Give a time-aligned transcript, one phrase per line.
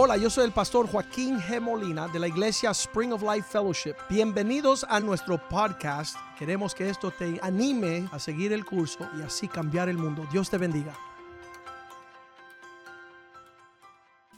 [0.00, 1.60] Hola, yo soy el pastor Joaquín G.
[1.60, 3.96] Molina de la iglesia Spring of Life Fellowship.
[4.08, 6.14] Bienvenidos a nuestro podcast.
[6.38, 10.24] Queremos que esto te anime a seguir el curso y así cambiar el mundo.
[10.30, 10.96] Dios te bendiga.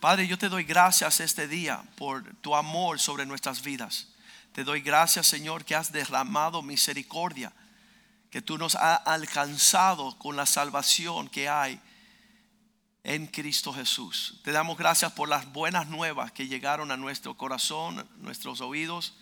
[0.01, 4.09] Padre, yo te doy gracias este día por tu amor sobre nuestras vidas.
[4.55, 7.53] Te doy gracias, Señor, que has derramado misericordia,
[8.31, 11.79] que tú nos has alcanzado con la salvación que hay
[13.05, 14.41] en Cristo Jesús.
[14.43, 19.15] Te damos gracias por las buenas nuevas que llegaron a nuestro corazón, nuestros oídos,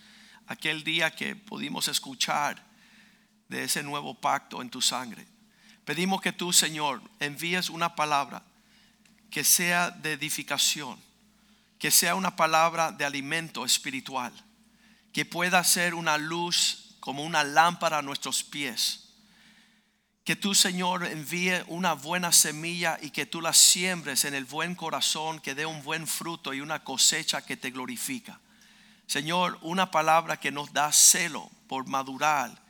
[0.46, 2.64] aquel día que pudimos escuchar
[3.48, 5.26] de ese nuevo pacto en tu sangre.
[5.84, 8.42] Pedimos que tú, Señor, envíes una palabra
[9.30, 10.98] que sea de edificación,
[11.78, 14.32] que sea una palabra de alimento espiritual,
[15.12, 19.07] que pueda ser una luz como una lámpara a nuestros pies.
[20.28, 24.74] Que tú, Señor, envíe una buena semilla y que tú la siembres en el buen
[24.74, 28.38] corazón, que dé un buen fruto y una cosecha que te glorifica.
[29.06, 32.60] Señor, una palabra que nos da celo por madurar,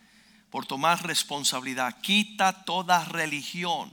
[0.51, 2.01] por tomar responsabilidad.
[2.01, 3.93] Quita toda religión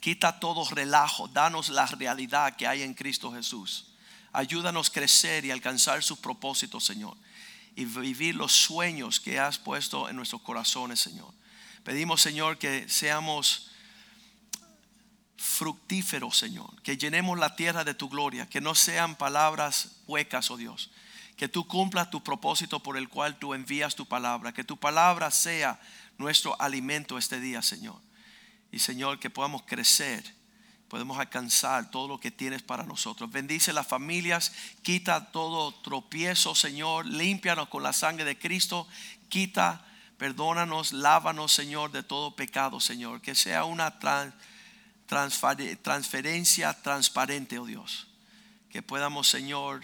[0.00, 3.92] Quita todo relajo, danos la realidad que hay en Cristo Jesús.
[4.32, 7.16] Ayúdanos a crecer y alcanzar sus propósitos, Señor.
[7.76, 11.32] Y vivir los sueños que has puesto en nuestros corazones, Señor.
[11.84, 13.70] Pedimos, Señor, que seamos
[15.36, 16.82] fructíferos, Señor.
[16.82, 18.48] Que llenemos la tierra de tu gloria.
[18.48, 20.90] Que no sean palabras huecas, oh Dios.
[21.36, 24.52] Que tú cumplas tu propósito por el cual tú envías tu palabra.
[24.52, 25.78] Que tu palabra sea
[26.18, 28.00] nuestro alimento este día, Señor.
[28.72, 30.24] Y Señor, que podamos crecer,
[30.88, 33.30] podemos alcanzar todo lo que tienes para nosotros.
[33.30, 38.88] Bendice las familias, quita todo tropiezo, Señor, límpianos con la sangre de Cristo,
[39.28, 39.86] quita,
[40.18, 43.20] perdónanos, lávanos, Señor, de todo pecado, Señor.
[43.20, 43.98] Que sea una
[45.06, 48.08] transferencia transparente, oh Dios.
[48.70, 49.82] Que podamos, Señor,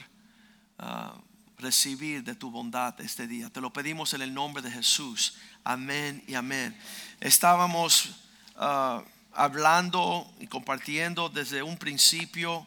[0.78, 1.14] ah,
[1.58, 3.50] recibir de tu bondad este día.
[3.50, 5.36] Te lo pedimos en el nombre de Jesús.
[5.64, 6.76] Amén y amén.
[7.20, 8.16] Estábamos
[8.62, 9.02] Ah,
[9.32, 12.66] hablando y compartiendo desde un principio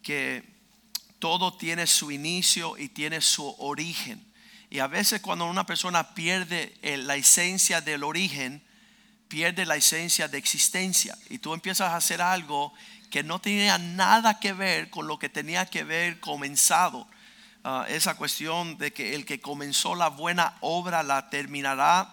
[0.00, 0.44] que
[1.18, 4.24] todo tiene su inicio y tiene su origen.
[4.70, 8.62] Y a veces cuando una persona pierde la esencia del origen,
[9.28, 11.16] pierde la esencia de existencia.
[11.28, 12.72] Y tú empiezas a hacer algo
[13.10, 17.06] que no tenía nada que ver con lo que tenía que ver comenzado.
[17.64, 22.12] Ah, esa cuestión de que el que comenzó la buena obra la terminará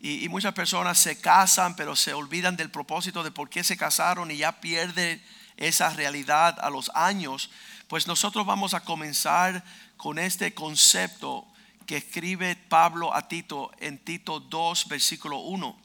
[0.00, 4.30] y, muchas personas se casan, pero se olvidan del propósito de por qué se casaron
[4.30, 5.22] y ya pierden
[5.56, 7.50] esa realidad a los años.
[7.88, 9.64] Pues nosotros vamos a comenzar
[9.96, 11.46] con este concepto
[11.86, 15.78] que escribe Pablo a Tito en Tito 2, versículo 1.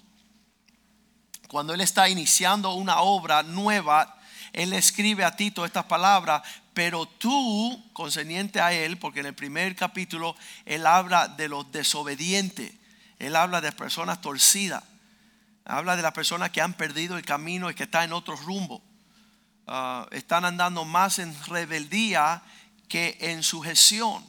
[1.47, 4.17] Cuando él está iniciando una obra nueva,
[4.53, 6.41] él escribe a Tito estas palabras,
[6.73, 12.79] pero tú, concerniente a él, porque en el primer capítulo él habla de los desobedientes
[13.19, 14.83] él habla de personas torcidas.
[15.65, 18.81] Habla de las personas que han perdido el camino y que están en otro rumbo.
[19.67, 22.41] Ah, están andando más en rebeldía
[22.87, 24.25] que en sujeción.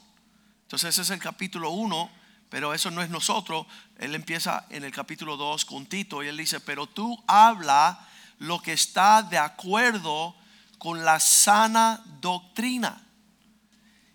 [0.71, 2.09] Entonces ese es el capítulo 1,
[2.49, 3.67] pero eso no es nosotros.
[3.99, 8.07] Él empieza en el capítulo 2 con Tito y él dice, pero tú habla
[8.39, 10.37] lo que está de acuerdo
[10.79, 13.05] con la sana doctrina.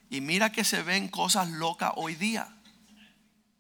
[0.10, 2.48] Y mira que se ven cosas locas hoy día.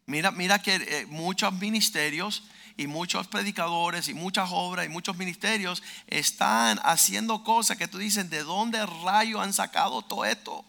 [0.06, 2.44] Mira, mira que eh, muchos ministerios
[2.78, 8.30] y muchos predicadores y muchas obras y muchos ministerios están haciendo cosas que tú dices,
[8.30, 10.64] ¿de dónde rayo han sacado todo esto?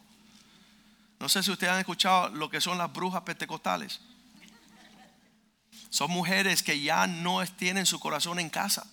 [1.18, 4.00] No sé si ustedes han escuchado lo que son las brujas pentecostales.
[5.88, 8.86] Son mujeres que ya no tienen su corazón en casa.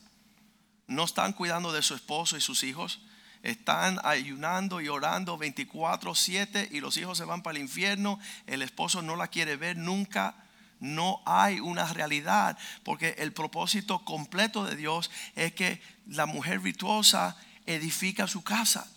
[0.88, 3.02] No están cuidando de su esposo y sus hijos.
[3.42, 8.20] Están ayunando y orando 24/7 y los hijos se van para el infierno.
[8.48, 10.36] El esposo no la quiere ver nunca.
[10.80, 17.36] No hay una realidad porque el propósito completo de Dios es que la mujer virtuosa
[17.66, 18.93] edifica su casa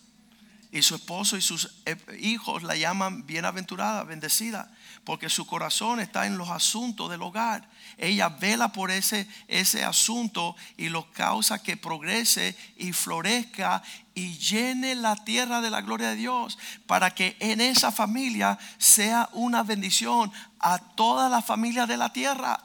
[0.71, 4.71] y su esposo y sus eh, hijos la llaman bienaventurada, bendecida
[5.07, 7.65] porque su corazón está en los asuntos del hogar.
[7.97, 13.81] Ella vela por ese, ese asunto y lo causa que progrese y florezca
[14.15, 19.29] y llene la tierra de la gloria de Dios para que en esa familia sea
[19.31, 20.29] una bendición
[20.59, 22.59] a toda la familia de la tierra.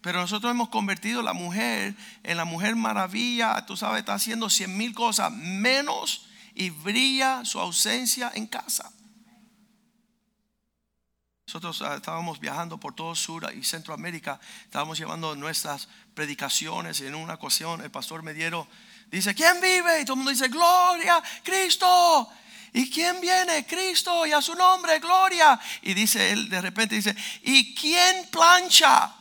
[0.00, 4.48] Pero nosotros hemos convertido a la mujer en la mujer maravilla, tú sabes, está haciendo
[4.48, 8.90] cien mil cosas menos y brilla su ausencia en casa.
[11.46, 17.14] Nosotros ah, estábamos viajando por todo Sur y Centroamérica, estábamos llevando nuestras predicaciones y en
[17.14, 18.66] una ocasión el pastor Mediero
[19.10, 20.00] dice, ¿quién vive?
[20.00, 22.28] Y todo el mundo dice, gloria, Cristo.
[22.72, 23.64] ¿Y quién viene?
[23.64, 25.60] Cristo y a su nombre, gloria.
[25.82, 29.14] Y dice él, de repente dice, ¿y quién plancha?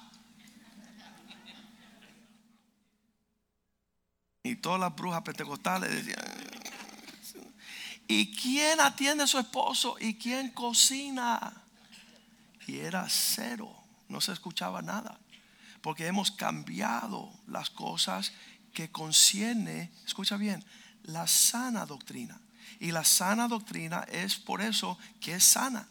[4.41, 6.23] Y todas las brujas pentecostales decían,
[8.07, 9.97] ¿y quién atiende a su esposo?
[9.99, 11.53] ¿Y quién cocina?
[12.67, 13.73] Y era cero,
[14.09, 15.19] no se escuchaba nada.
[15.81, 18.33] Porque hemos cambiado las cosas
[18.73, 20.63] que concierne, escucha bien,
[21.03, 22.39] la sana doctrina.
[22.79, 25.87] Y la sana doctrina es por eso que es sana.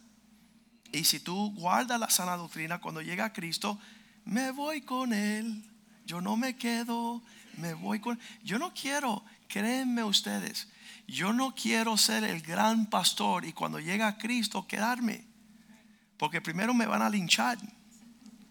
[0.92, 3.78] Y si tú guardas la sana doctrina, cuando llega Cristo,
[4.24, 5.64] me voy con Él.
[6.06, 7.22] Yo no me quedo,
[7.56, 8.20] me voy con...
[8.42, 10.66] Yo no quiero, créanme ustedes,
[11.06, 15.24] yo no quiero ser el gran pastor y cuando llega Cristo quedarme.
[16.16, 17.56] Porque primero me van a linchar.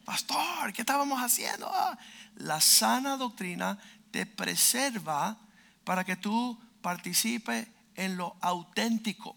[0.05, 1.69] Pastor, ¿qué estábamos haciendo?
[1.69, 1.97] Ah,
[2.37, 3.77] la sana doctrina
[4.11, 5.37] te preserva
[5.83, 9.35] para que tú participes en lo auténtico,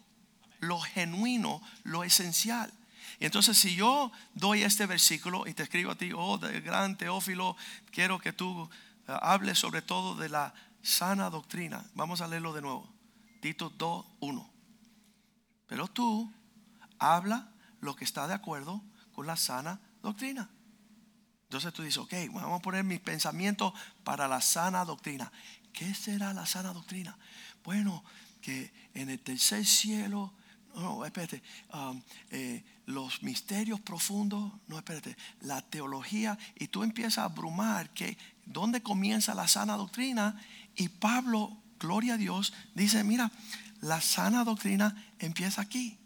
[0.60, 2.72] lo genuino, lo esencial.
[3.18, 7.56] Y entonces si yo doy este versículo y te escribo a ti, oh, gran Teófilo,
[7.90, 8.70] quiero que tú
[9.08, 10.54] eh, hables sobre todo de la
[10.86, 11.84] sana doctrina.
[11.94, 12.88] Vamos a leerlo de nuevo.
[13.40, 14.50] Tito 2, 1.
[15.66, 16.32] Pero tú
[16.98, 20.48] habla lo que está de acuerdo con la sana doctrina.
[21.44, 23.72] Entonces tú dices, ok, vamos a poner mis pensamientos
[24.04, 25.30] para la sana doctrina.
[25.72, 27.18] ¿Qué será la sana doctrina?
[27.64, 28.04] Bueno,
[28.40, 30.32] que en el tercer cielo,
[30.74, 31.42] no, espérate,
[31.72, 32.00] um,
[32.30, 38.82] eh, los misterios profundos, no, espérate, la teología, y tú empiezas a abrumar que dónde
[38.82, 40.40] comienza la sana doctrina,
[40.76, 43.32] y Pablo, gloria a Dios, dice, mira,
[43.80, 45.98] la sana doctrina empieza aquí.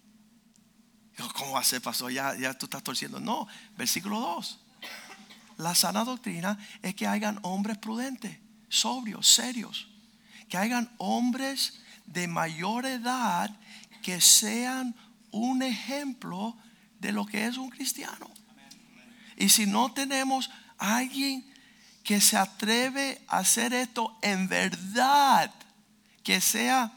[1.34, 2.12] ¿Cómo va a ser, pastor?
[2.12, 3.20] Ya, ya tú estás torciendo.
[3.20, 3.46] No,
[3.76, 4.60] versículo 2.
[5.58, 8.38] La sana doctrina es que hayan hombres prudentes,
[8.68, 9.88] sobrios, serios.
[10.48, 13.54] Que hayan hombres de mayor edad
[14.02, 14.94] que sean
[15.30, 16.56] un ejemplo
[16.98, 18.30] de lo que es un cristiano.
[19.36, 21.49] Y si no tenemos alguien
[22.10, 25.54] que se atreve a hacer esto en verdad,
[26.24, 26.90] que sea...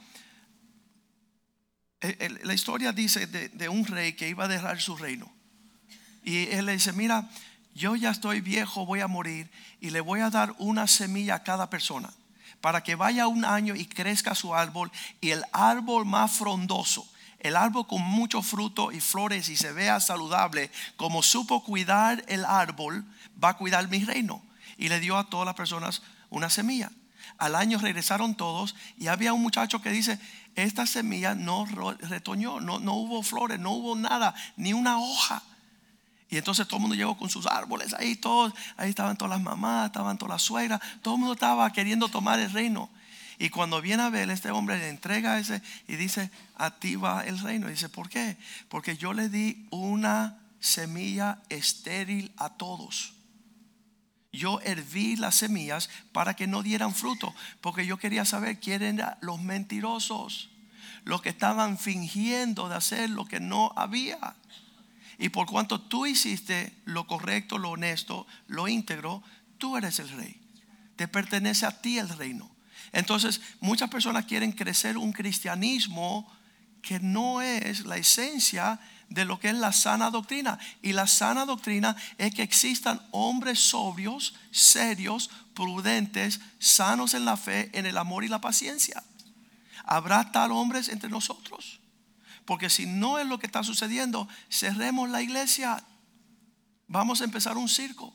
[2.42, 5.32] La historia dice de, de un rey que iba a dejar su reino.
[6.24, 7.30] Y él le dice, mira,
[7.76, 11.44] yo ya estoy viejo, voy a morir y le voy a dar una semilla a
[11.44, 12.10] cada persona
[12.60, 17.08] para que vaya un año y crezca su árbol y el árbol más frondoso,
[17.38, 22.44] el árbol con mucho fruto y flores y se vea saludable, como supo cuidar el
[22.46, 23.06] árbol,
[23.42, 24.42] va a cuidar mi reino.
[24.84, 26.92] Y le dio a todas las personas una semilla.
[27.38, 30.20] Al año regresaron todos y había un muchacho que dice,
[30.56, 31.66] esta semilla no
[32.02, 35.42] retoñó, no, no hubo flores, no hubo nada, ni una hoja.
[36.30, 39.42] Y entonces todo el mundo llegó con sus árboles ahí, todos, ahí estaban todas las
[39.42, 42.90] mamás, estaban todas las suegras, todo el mundo estaba queriendo tomar el reino.
[43.40, 47.22] Y cuando viene a ver, este hombre le entrega ese y dice, a ti va
[47.22, 47.70] el reino.
[47.70, 48.36] Y dice, ¿por qué?
[48.68, 53.13] Porque yo le di una semilla estéril a todos.
[54.34, 59.16] Yo herví las semillas para que no dieran fruto, porque yo quería saber quién eran
[59.22, 60.50] los mentirosos,
[61.06, 64.36] los que estaban fingiendo de hacer lo que no había.
[65.20, 69.22] Y por cuanto tú hiciste lo correcto, lo honesto, lo íntegro,
[69.60, 70.42] tú eres el rey.
[70.96, 72.50] Te pertenece a ti el reino.
[72.92, 76.32] Entonces, muchas personas quieren crecer un cristianismo
[76.82, 78.80] que no es la esencia
[79.14, 80.58] de lo que es la sana doctrina.
[80.82, 87.70] Y la sana doctrina es que existan hombres sobrios, serios, prudentes, sanos en la fe,
[87.78, 89.04] en el amor y la paciencia.
[89.86, 91.80] ¿Habrá tal hombres entre nosotros?
[92.46, 95.84] Porque si no es lo que está sucediendo, cerremos la iglesia.
[96.88, 98.14] Vamos a empezar un circo.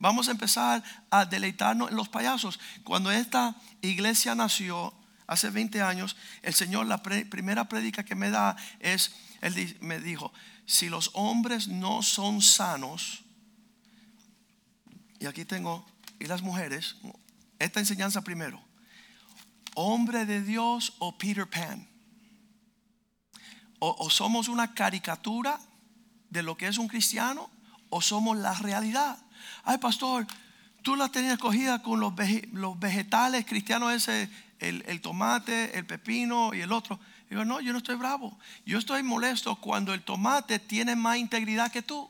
[0.00, 2.58] Vamos a empezar a deleitarnos en los payasos.
[2.82, 4.92] Cuando esta iglesia nació
[5.28, 10.32] hace 20 años, el Señor la primera predica que me da es, Él me dijo,
[10.66, 13.22] si los hombres no son sanos,
[15.20, 15.86] y aquí tengo,
[16.18, 16.96] y las mujeres,
[17.60, 18.60] esta enseñanza primero,
[19.74, 21.86] hombre de Dios o Peter Pan
[23.80, 25.60] o, somos una caricatura
[26.30, 27.48] de lo que es un cristiano
[27.90, 29.18] o somos la realidad.
[29.64, 30.26] Ay, pastor,
[30.82, 32.12] tú la tenías cogida con los,
[32.78, 34.28] vegetales cristianos, ese,
[34.60, 36.98] el, tomate, el pepino y el otro.
[37.30, 38.38] Digo, no, yo no estoy bravo.
[38.64, 42.08] Yo estoy molesto cuando el tomate tiene más integridad que tú.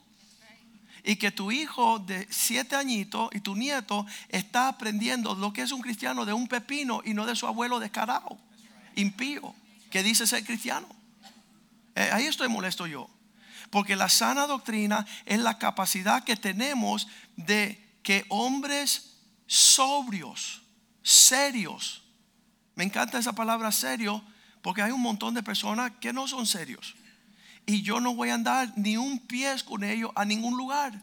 [1.04, 5.72] Y que tu hijo de siete añitos y tu nieto está aprendiendo lo que es
[5.72, 8.36] un cristiano de un pepino y no de su abuelo descarado,
[8.94, 9.54] impío,
[9.90, 10.88] que dice ser cristiano.
[11.94, 13.08] Eh, ahí estoy molesto yo.
[13.70, 20.62] Porque la sana doctrina es la capacidad que tenemos de que hombres sobrios,
[21.02, 22.02] serios,
[22.78, 24.22] me encanta esa palabra serio,
[24.62, 26.94] Porque hay un montón de personas que no son serios.
[27.66, 31.02] Y yo no voy a andar ni un pie con ellos a ningún lugar.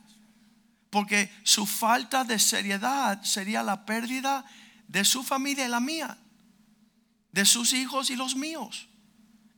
[0.89, 4.46] Porque su falta de seriedad sería la pérdida
[4.88, 6.17] de su familia y la mía.
[7.34, 8.88] De sus hijos y los míos.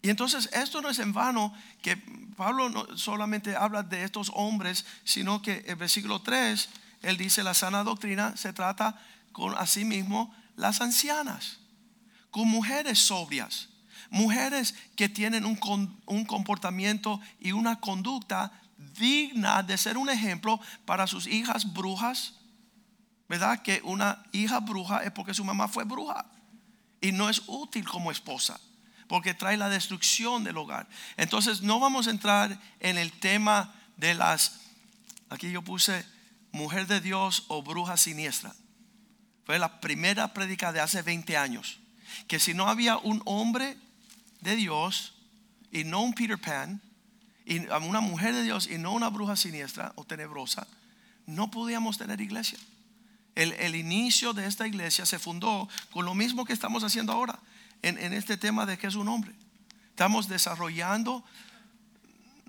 [0.02, 1.98] Y entonces esto no es en vano que
[2.36, 6.70] Pablo no solamente habla de estos hombres, sino que en versículo 3,
[7.04, 9.00] él dice la sana doctrina se trata
[9.32, 11.60] con asimismo las ancianas,
[12.32, 13.70] con mujeres sobrias,
[14.10, 15.60] mujeres que tienen un,
[16.06, 18.52] un comportamiento y una conducta
[18.98, 22.34] digna de ser un ejemplo para sus hijas brujas.
[23.30, 23.62] ¿Verdad?
[23.62, 26.26] Que una hija bruja es porque su mamá fue bruja
[27.02, 28.58] y no es útil como esposa
[29.08, 30.88] porque trae la destrucción del hogar.
[31.16, 34.60] Entonces no vamos a entrar en el tema de las,
[35.30, 36.06] aquí yo puse
[36.52, 38.54] mujer de Dios o bruja siniestra.
[39.46, 41.80] Fue la primera prédica de hace 20 años.
[42.28, 43.78] Que si no había un hombre
[44.42, 45.14] de Dios
[45.72, 46.82] y no un Peter Pan,
[47.46, 50.68] y una mujer de Dios y no una bruja siniestra o tenebrosa,
[51.26, 52.60] no podíamos tener iglesia.
[53.36, 57.40] El, el, inicio de esta iglesia se fundó con lo mismo que estamos haciendo ahora
[57.82, 59.32] en, este tema de que es un hombre.
[59.90, 61.24] Estamos desarrollando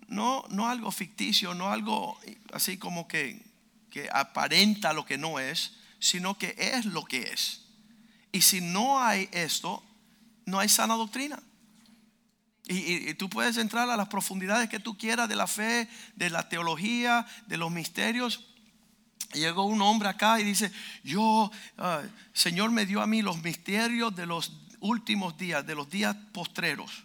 [0.08, 2.18] no, no algo ficticio, no algo
[2.52, 3.42] así como que,
[3.90, 7.62] que aparenta lo que no es, sino que es lo que es.
[8.32, 9.82] Y si no hay esto,
[10.44, 11.40] no hay sana doctrina.
[12.70, 16.50] Y, tú puedes entrar a las profundidades que tú quieras de la fe, de la
[16.50, 18.44] teología, de los misterios.
[19.32, 20.70] Llegó un hombre acá y dice,
[21.02, 22.02] yo, ah,
[22.34, 27.04] Señor me dio a mí los misterios de los últimos días, de los días postreros.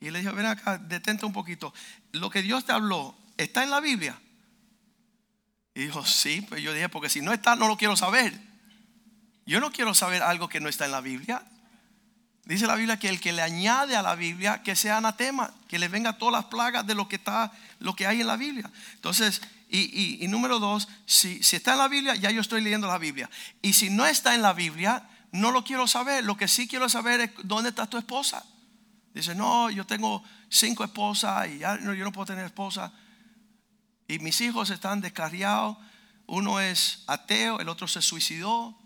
[0.00, 1.74] Y le dijo, ven acá, detente un poquito.
[2.12, 4.18] Lo que Dios te habló, ¿está en la Biblia?
[5.74, 8.47] Y dijo, sí, pues yo dije, porque si no está, no lo quiero saber.
[9.48, 11.42] Yo no quiero saber algo que no está en la Biblia.
[12.44, 15.78] Dice la Biblia que el que le añade a la Biblia, que sea anatema, que
[15.78, 18.70] le venga todas las plagas de lo que está, lo que hay en la Biblia.
[18.96, 19.40] Entonces,
[19.70, 22.98] y, y número dos, si, si está en la Biblia, ya yo estoy leyendo la
[22.98, 23.30] Biblia.
[23.62, 26.24] Y si no está en la Biblia, no lo quiero saber.
[26.24, 28.44] Lo que sí quiero saber es dónde está tu esposa.
[29.14, 32.92] Dice, no, yo tengo cinco esposas y ya no, yo no puedo tener esposa.
[34.08, 35.78] Y mis hijos están descarriados.
[36.26, 38.78] Uno es ateo, el otro se suicidó.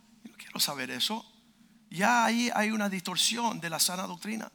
[0.58, 1.26] Saber eso.
[1.90, 4.50] Ya ahí hay una distorsión de la sana doctrina.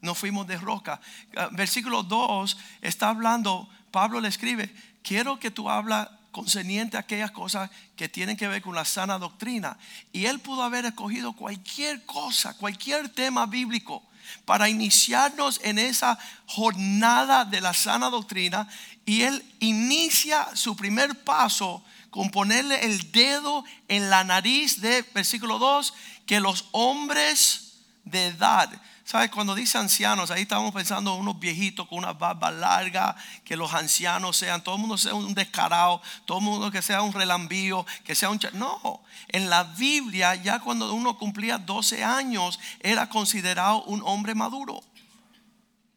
[0.00, 1.00] No fuimos de roca.
[1.36, 7.30] Ah, versículo 2 está hablando, Pablo le escribe, quiero que tú hablas concerniente a aquellas
[7.30, 9.78] cosas que tienen que ver con la sana doctrina.
[10.12, 14.02] Y él pudo haber escogido cualquier cosa, cualquier tema bíblico
[14.44, 18.68] para iniciarnos en esa jornada de la sana doctrina.
[19.04, 25.58] Y él inicia su primer paso con ponerle el dedo en la nariz de versículo
[25.58, 25.94] 2,
[26.26, 28.70] que los hombres de edad,
[29.04, 29.30] ¿Sabes?
[29.30, 33.74] Cuando dice ancianos, ahí estamos pensando en unos viejitos con una barba larga, que los
[33.74, 37.84] ancianos sean, todo el mundo sea un descarado, todo el mundo que sea un relambío,
[38.04, 38.38] que sea un...
[38.52, 44.82] No, en la Biblia ya cuando uno cumplía 12 años era considerado un hombre maduro.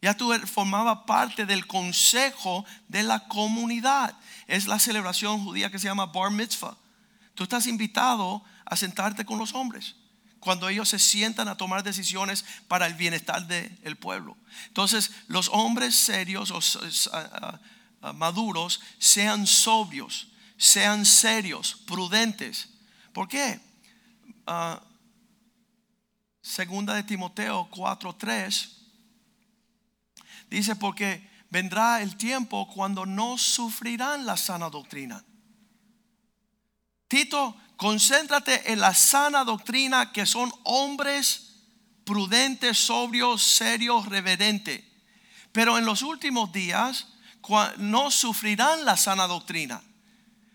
[0.02, 4.16] Ya tú formabas parte del consejo de la comunidad.
[4.48, 6.78] Es la celebración judía que se llama Bar Mitzvah.
[7.34, 9.96] Tú estás invitado a sentarte con los hombres
[10.46, 14.38] cuando ellos se sientan a tomar decisiones para el bienestar del pueblo.
[14.68, 16.60] Entonces, los hombres serios o
[18.14, 22.70] maduros sean sobrios, sean serios, prudentes.
[23.12, 23.60] ¿Por qué?
[24.46, 24.80] Ah,
[26.42, 28.70] segunda de Timoteo 4:3
[30.52, 35.24] dice porque vendrá el tiempo cuando no sufrirán la sana doctrina.
[37.08, 41.56] Tito Concéntrate en la sana doctrina que son hombres
[42.06, 44.82] prudentes, sobrios, serios, reverentes.
[45.52, 47.08] Pero en los últimos días
[47.78, 49.82] no sufrirán la sana doctrina.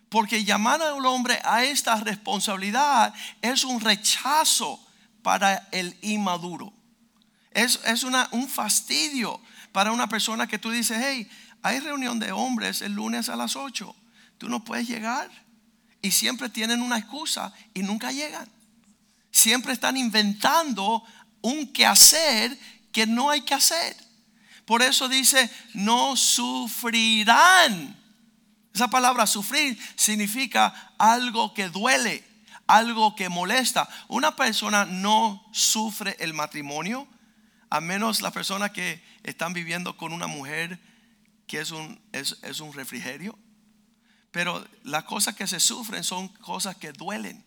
[0.09, 4.81] Porque llamar al hombre a esta responsabilidad es un rechazo
[5.23, 6.73] para el inmaduro.
[7.51, 9.41] Es, es una, un fastidio
[9.73, 11.29] para una persona que tú dices, hey,
[11.63, 13.95] hay reunión de hombres el lunes a las 8.
[14.39, 15.31] ¿Tú no puedes llegar?
[16.03, 18.49] y siempre tienen una excusa y nunca llegan.
[19.31, 21.05] Siempre están inventando
[21.43, 22.59] un quehacer
[22.93, 23.97] que no hay que hacer.
[24.65, 27.97] Por eso dice, no sufrirán.
[28.73, 32.25] Esa palabra sufrir significa algo que duele,
[32.67, 33.89] algo que molesta.
[34.09, 37.07] Una persona no sufre el matrimonio,
[37.71, 40.79] a menos la persona que están viviendo con una mujer
[41.47, 43.39] que es un, es, es un refrigerio
[44.31, 47.45] pero las cosas que se sufren son cosas que duelen.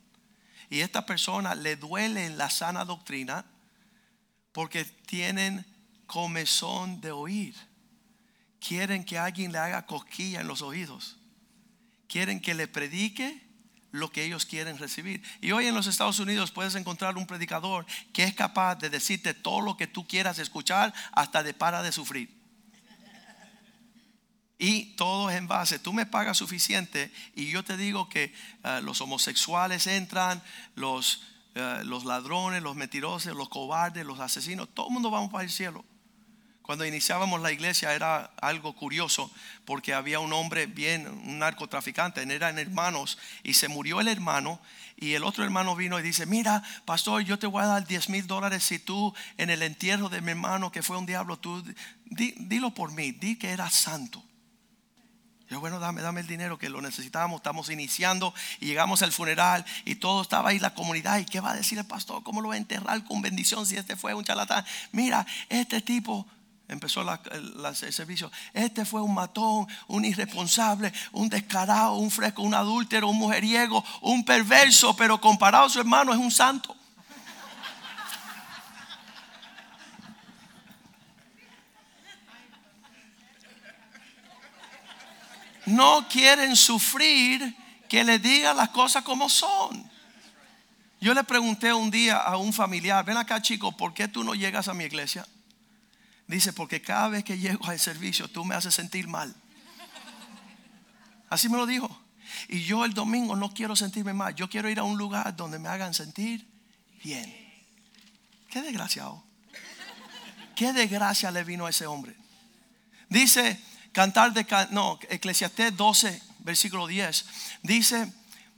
[0.70, 3.46] Y a esta persona le duele la sana doctrina
[4.52, 5.66] porque tienen
[6.08, 7.56] comezón de oír.
[8.60, 11.18] Quieren que alguien le haga cosquilla en los oídos.
[12.08, 13.42] Quieren que le predique
[13.94, 15.24] lo que ellos quieren recibir.
[15.40, 19.36] Y hoy en los Estados Unidos puedes encontrar un predicador que es capaz de decirte
[19.36, 22.30] todo lo que tú quieras escuchar hasta de para de sufrir.
[24.58, 28.34] Y todo es en base, tú me pagas suficiente y yo te digo que
[28.64, 30.42] eh, los homosexuales entran,
[30.76, 31.24] los,
[31.54, 35.52] eh, los ladrones, los mentirosos, los cobardes, los asesinos, todo el mundo vamos para el
[35.52, 35.86] cielo.
[36.64, 39.30] Cuando iniciábamos la iglesia era algo curioso
[39.66, 44.62] porque había un hombre bien, un narcotraficante, eran hermanos y se murió el hermano
[44.96, 48.08] y el otro hermano vino y dice, mira, pastor, yo te voy a dar 10
[48.10, 51.62] mil dólares si tú en el entierro de mi hermano que fue un diablo, tú
[52.06, 54.24] dilo por mí, di que era santo.
[55.50, 57.40] Yo, bueno, dame, dame el dinero que lo necesitábamos.
[57.40, 61.20] Estamos iniciando y llegamos al funeral y todo estaba ahí la comunidad.
[61.20, 62.24] ¿Y qué va a decir el pastor?
[62.24, 64.66] ¿Cómo lo va a enterrar con bendición si este fue un charlatán?
[64.94, 66.26] Mira, este tipo
[66.68, 68.32] empezó el, servicio.
[68.54, 74.24] Este fue un matón, un irresponsable, un descarado, un fresco, un adúltero, un mujeriego, un
[74.24, 76.76] perverso, pero comparado a su hermano es un santo.
[85.66, 87.56] No quieren sufrir
[87.88, 89.90] que le diga las cosas como son.
[91.00, 94.36] Yo le pregunté un día a un familiar, ven acá chico, ¿por qué tú no
[94.36, 95.26] llegas a mi iglesia?
[96.28, 99.36] Dice, porque cada vez que llego al servicio tú me haces sentir mal.
[101.30, 101.90] Así me lo dijo.
[102.48, 104.36] Y yo el domingo no quiero sentirme mal.
[104.36, 106.48] Yo quiero ir a un lugar donde me hagan sentir
[107.04, 107.34] bien.
[108.50, 109.24] Qué desgraciado.
[110.56, 112.16] Qué desgracia le vino a ese hombre.
[113.10, 113.60] Dice,
[113.92, 117.26] cantar de, no, Eclesiastés 12, versículo 10.
[117.64, 118.12] Dice,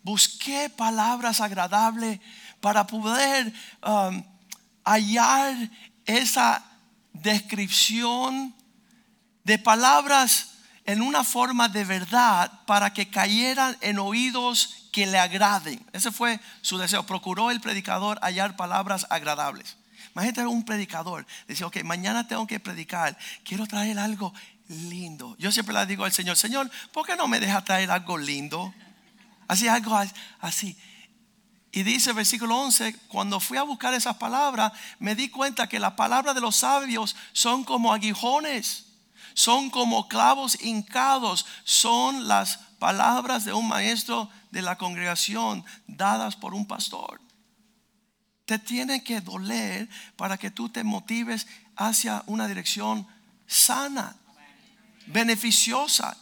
[0.03, 2.19] busqué palabras agradables
[2.61, 3.53] para poder
[3.85, 4.23] um,
[4.83, 5.55] hallar
[6.05, 6.63] esa
[7.21, 8.55] descripción
[9.43, 15.83] de palabras en una forma de verdad para que cayeran en oídos que le agraden.
[15.93, 17.05] Ese fue su deseo.
[17.05, 19.77] Procuró el predicador hallar palabras agradables.
[20.13, 21.25] Imagínate un predicador.
[21.47, 23.17] Dice, ok, mañana tengo que predicar.
[23.43, 24.33] Quiero traer algo
[24.67, 25.35] lindo.
[25.37, 28.73] Yo siempre le digo al Señor, Señor, ¿por qué no me deja traer algo lindo?
[29.47, 29.99] Así, algo
[30.39, 30.77] así.
[31.75, 35.91] Y dice versículo 11, cuando fui a buscar esas palabras, me di cuenta que las
[35.95, 38.85] palabras de los sabios son como aguijones,
[39.33, 46.53] son como clavos hincados, son las palabras de un maestro de la congregación dadas por
[46.53, 47.19] un pastor.
[48.45, 53.05] Te tiene que doler para que tú te motives hacia una dirección
[53.47, 54.15] sana,
[55.07, 56.15] beneficiosa.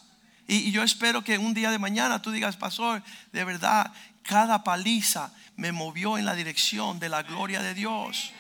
[0.48, 5.32] Y, yo espero que un día de mañana tú digas, pastor, de verdad, cada paliza
[5.56, 8.32] me movió en la dirección de la gloria de Dios.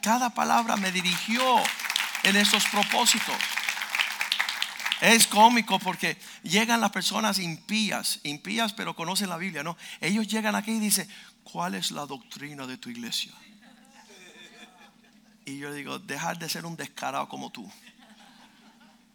[0.00, 1.42] Cada palabra me dirigió
[2.24, 3.36] en esos propósitos.
[5.00, 9.76] Es cómico porque llegan las personas impías, impías pero conocen la Biblia, ¿no?
[10.00, 11.08] Ellos llegan aquí y dicen,
[11.44, 13.32] ¿cuál es la doctrina de tu iglesia?
[15.44, 17.70] Y yo digo, dejar de ser un descarado como tú.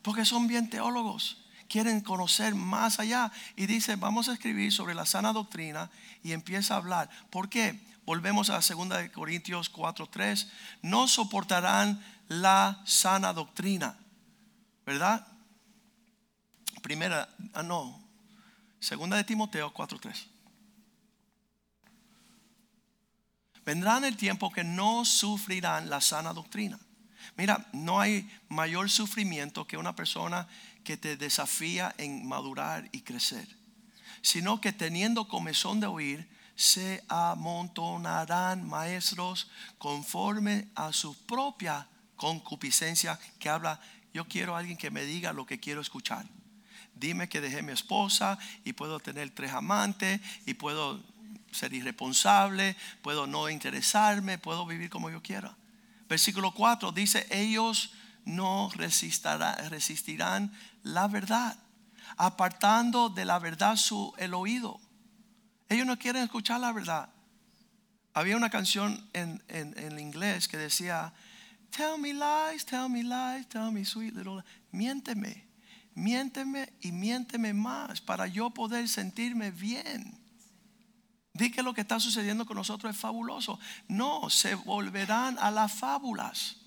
[0.01, 3.31] Porque son bien teólogos quieren conocer más allá.
[3.55, 5.89] Y dice, vamos a escribir sobre la sana doctrina
[6.23, 7.09] y empieza a hablar.
[7.29, 7.79] ¿Por qué?
[8.05, 10.47] Volvemos a 2 Corintios 4:3.
[10.81, 13.97] No soportarán la sana doctrina.
[14.85, 15.27] ¿Verdad?
[16.81, 18.01] Primera, ah, no.
[18.79, 20.27] Segunda de Timoteo 4:3.
[23.65, 26.79] Vendrán el tiempo que no sufrirán la sana doctrina.
[27.35, 30.47] Mira, no hay mayor sufrimiento que una persona
[30.87, 33.45] que te desafía en madurar y crecer,
[34.21, 43.49] sino que teniendo comezón de oír, se amontonarán maestros conforme a su propia concupiscencia que
[43.49, 43.81] habla,
[44.13, 46.25] yo quiero a alguien que me diga lo que quiero escuchar.
[46.95, 51.03] Dime que dejé mi esposa y puedo tener tres amantes y puedo
[51.51, 55.53] ser irresponsable, puedo no interesarme, puedo vivir como yo quiera.
[56.07, 57.91] Versículo 4 dice, ellos
[58.27, 60.51] no resistirán
[60.83, 61.57] la verdad,
[62.17, 64.79] apartando de la verdad su, el oído.
[65.69, 67.09] Ellos no quieren escuchar la verdad.
[68.13, 71.13] Había una canción en, en, inglés que decía,
[71.69, 74.43] Tell me lies, tell me lies, tell me sweet little.
[74.71, 75.47] Miénteme,
[75.95, 80.19] miénteme y miénteme más para yo poder sentirme bien.
[81.33, 83.59] Di que lo que está sucediendo con nosotros es fabuloso.
[83.87, 86.66] No, se volverán a las fábulas.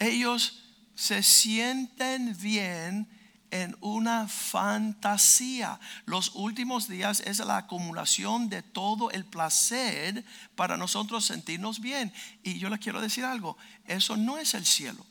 [0.00, 0.64] Ellos
[0.96, 3.08] se sienten bien
[3.50, 5.78] en una fantasía.
[6.06, 10.24] Los últimos días es la acumulación de todo el placer
[10.56, 12.12] para nosotros sentirnos bien.
[12.42, 15.06] Y yo les quiero decir algo, eso no es el cielo.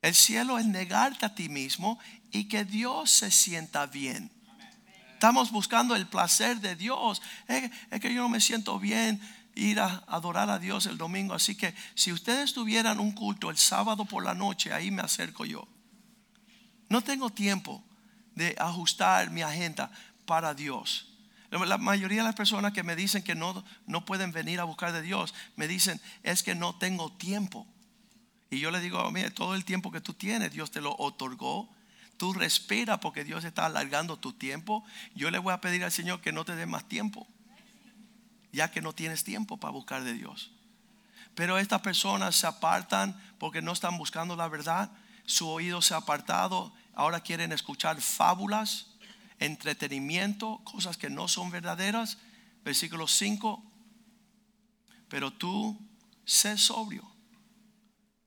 [0.00, 1.98] El cielo es negarte a ti mismo
[2.30, 4.30] y que Dios se sienta bien.
[5.14, 7.22] Estamos buscando el placer de Dios.
[7.48, 9.20] Es, que yo no me siento bien
[9.54, 11.34] ir a adorar a Dios el domingo.
[11.34, 15.44] Así que si ustedes tuvieran un culto el sábado por la noche, ahí me acerco
[15.44, 15.66] yo.
[16.88, 17.82] No tengo tiempo
[18.34, 19.90] de ajustar mi agenda
[20.26, 21.10] para Dios.
[21.50, 24.92] La mayoría de las personas que me dicen que no, no pueden venir a buscar
[24.92, 27.66] de Dios, me dicen, es que no tengo tiempo.
[28.50, 31.72] Y yo le digo, mire, todo el tiempo que tú tienes, Dios te lo otorgó.
[32.16, 34.84] Tú respira porque Dios está alargando tu tiempo.
[35.14, 37.26] Yo le voy a pedir al Señor que no te dé más tiempo,
[38.54, 40.52] ya que no tienes tiempo para buscar de Dios.
[41.34, 44.90] Pero estas personas se apartan porque no están buscando la verdad.
[45.26, 46.72] Su oído se ha apartado.
[46.94, 48.86] Ahora quieren escuchar fábulas,
[49.38, 52.18] entretenimiento, cosas que no son verdaderas.
[52.64, 53.62] Versículo 5.
[55.08, 55.78] Pero tú
[56.24, 57.13] sé sobrio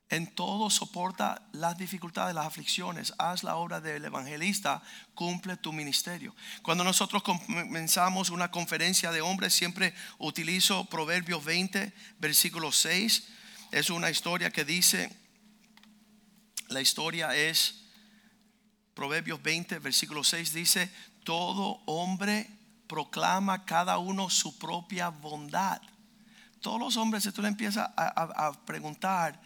[0.10, 3.14] en todo soporta las dificultades, las aflicciones.
[3.18, 4.82] Haz la obra del evangelista,
[5.14, 6.34] cumple tu ministerio.
[6.62, 13.28] Cuando nosotros comenzamos una conferencia de hombres, siempre utilizo Proverbios 20, versículo 6.
[13.72, 15.14] Es una historia que dice,
[16.70, 17.84] la historia es,
[18.94, 20.90] Proverbios 20, versículo 6 dice,
[21.26, 22.50] todo hombre
[22.88, 25.82] proclama cada uno su propia bondad.
[26.62, 29.40] Todos los hombres, si tú le empiezas a, a preguntar,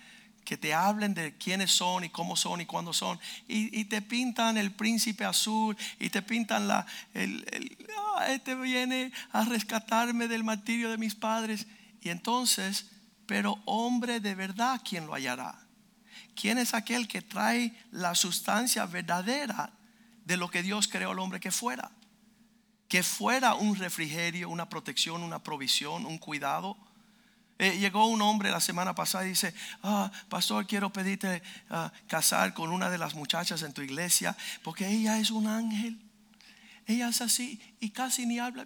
[0.43, 3.19] que te hablen de quiénes son y cómo son y cuándo son.
[3.47, 7.45] Y, te pintan el príncipe azul y te pintan la, el,
[8.15, 11.67] ah, este viene a rescatarme del martirio de mis padres.
[12.01, 12.88] Y entonces,
[13.25, 15.67] pero hombre de verdad, ¿quién lo hallará?
[16.36, 19.71] ¿Quién es aquel que trae la sustancia verdadera
[20.25, 21.91] de lo que Dios creó al hombre que fuera?
[22.88, 26.77] Que fuera un refrigerio, una protección, una provisión, un cuidado
[27.62, 32.56] eh, llegó un hombre la semana pasada y dice, ah, pastor, quiero pedirte ah, casar
[32.56, 36.02] con una de las muchachas en tu iglesia porque ella es un ángel.
[36.88, 38.65] Ella es así y casi ni habla.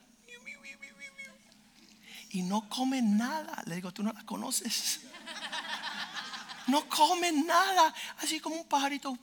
[2.30, 3.62] Y no come nada.
[3.66, 5.02] Le digo, tú no la conoces.
[6.68, 7.94] No come nada.
[8.24, 9.16] Así como un pajarito.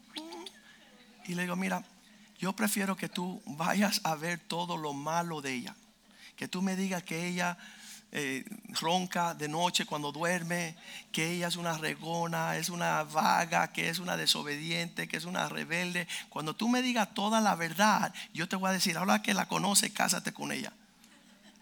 [1.27, 1.83] Y le digo, mira,
[2.39, 5.75] yo prefiero que tú vayas a ver todo lo malo de ella.
[6.37, 7.59] Que tú me digas que ella
[8.15, 8.45] eh,
[8.79, 10.77] ronca de noche cuando duerme,
[11.11, 15.49] que ella es una regona, es una vaga, que es una desobediente, que es una
[15.49, 16.07] rebelde.
[16.29, 19.49] Cuando tú me digas toda la verdad, yo te voy a decir, ahora que la
[19.49, 20.73] conoces, cásate con ella,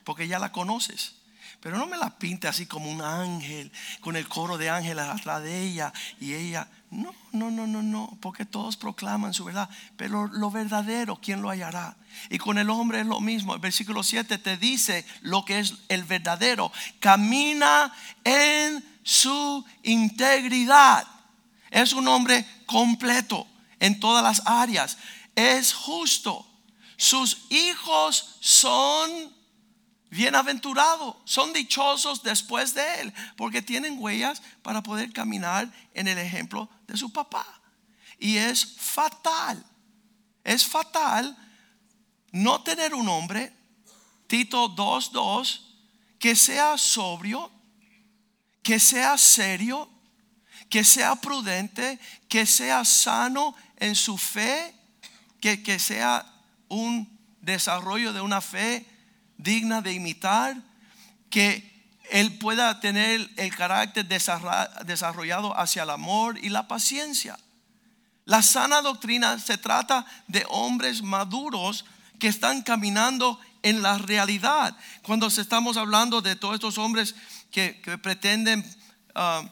[0.02, 1.14] porque ya la conoces.
[1.60, 5.42] Pero no me la pinte así como un ángel, con el coro de ángeles atrás
[5.42, 6.68] de ella y ella.
[6.90, 9.70] No, no, no, no, no, porque todos proclaman su verdad.
[9.96, 11.96] Pero lo verdadero, ¿quién lo hallará?
[12.30, 13.54] Y con el hombre es lo mismo.
[13.54, 16.72] El versículo 7 te dice lo que es el verdadero.
[16.98, 17.92] Camina
[18.24, 21.06] en su integridad.
[21.70, 23.46] Es un hombre completo
[23.78, 24.98] en todas las áreas.
[25.36, 26.44] Es justo.
[26.96, 29.10] Sus hijos son
[30.10, 36.68] bienaventurados, son dichosos después de él, porque tienen huellas para poder caminar en el ejemplo
[36.90, 37.46] de su papá.
[38.18, 39.64] Y es fatal,
[40.44, 41.36] es fatal
[42.32, 43.52] no tener un hombre,
[44.26, 45.60] Tito 2.2,
[46.18, 47.50] que sea sobrio,
[48.62, 49.88] que sea serio,
[50.68, 51.98] que sea prudente,
[52.28, 54.74] que sea sano en su fe,
[55.40, 56.24] que, que sea
[56.68, 58.86] un desarrollo de una fe
[59.38, 60.62] digna de imitar,
[61.30, 61.69] que
[62.10, 67.38] él pueda tener el carácter desarrollado hacia el amor y la paciencia.
[68.24, 71.84] La sana doctrina se trata de hombres maduros
[72.18, 74.76] que están caminando en la realidad.
[75.02, 77.14] Cuando estamos hablando de todos estos hombres
[77.50, 78.64] que, pretenden
[79.14, 79.42] ah,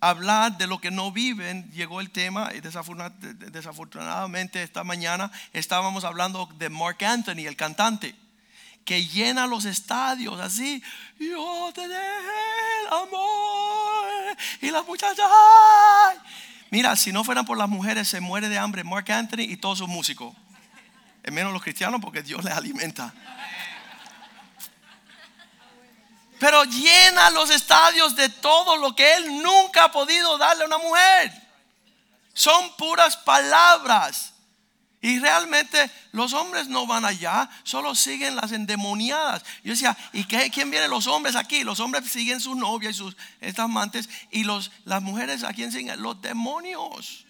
[0.00, 6.48] hablar de lo que no viven, llegó el tema y desafortunadamente esta mañana estábamos hablando
[6.58, 8.14] de Mark Anthony, el cantante
[8.84, 10.82] que llena los estadios así.
[11.18, 15.26] Yo te dejé el amor y las muchachas.
[16.70, 19.78] Mira, si no fueran por las mujeres, se muere de hambre Mark Anthony y todos
[19.78, 20.34] sus músicos.
[21.30, 23.12] Menos los cristianos porque Dios les alimenta.
[26.40, 30.78] Pero llena los estadios de todo lo que Él nunca ha podido darle a una
[30.78, 31.32] mujer.
[32.32, 34.32] Son puras palabras.
[35.02, 39.42] Y realmente los hombres no van allá, solo siguen las endemoniadas.
[39.64, 41.64] Yo decía, ¿y qué, quién vienen los hombres aquí?
[41.64, 44.10] Los hombres siguen su novia y sus estas amantes.
[44.30, 46.02] Y los, las mujeres a quién siguen?
[46.02, 47.24] Los demonios.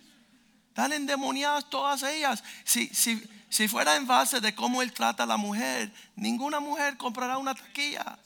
[0.68, 2.42] Están endemoniadas todas ellas.
[2.64, 6.96] Si, si, si fuera en base de cómo él trata a la mujer, ninguna mujer
[6.96, 8.18] comprará una taquilla.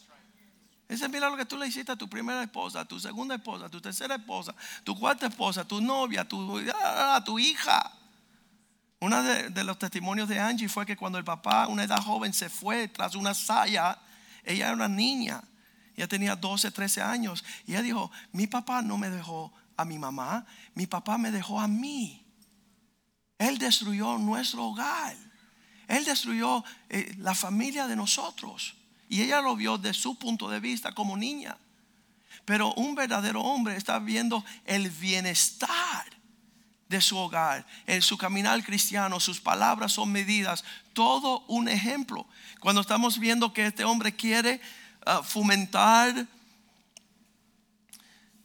[0.88, 3.66] Dice, mira lo que tú le hiciste a tu primera esposa, a tu segunda esposa,
[3.66, 4.54] a tu tercera esposa,
[4.84, 7.92] tu cuarta esposa, tu novia, tu, ah, tu hija.
[9.04, 12.48] Uno de, los testimonios de Angie fue que cuando el papá, una edad joven, se
[12.48, 13.98] fue tras una saya,
[14.42, 15.44] ella era una niña,
[15.94, 19.98] ella tenía 12, 13 años, y ella dijo, mi papá no me dejó a mi
[19.98, 22.24] mamá, mi papá me dejó a mí.
[23.36, 25.14] Él destruyó nuestro hogar.
[25.86, 28.74] Él destruyó eh, la familia de nosotros.
[29.10, 31.58] Y ella lo vio de su punto de vista como niña.
[32.46, 36.13] Pero un verdadero hombre está viendo el bienestar
[36.94, 42.26] de su hogar, en su caminar cristiano, sus palabras son medidas, todo un ejemplo.
[42.60, 44.60] Cuando estamos viendo que este hombre quiere
[45.04, 46.26] ah, fomentar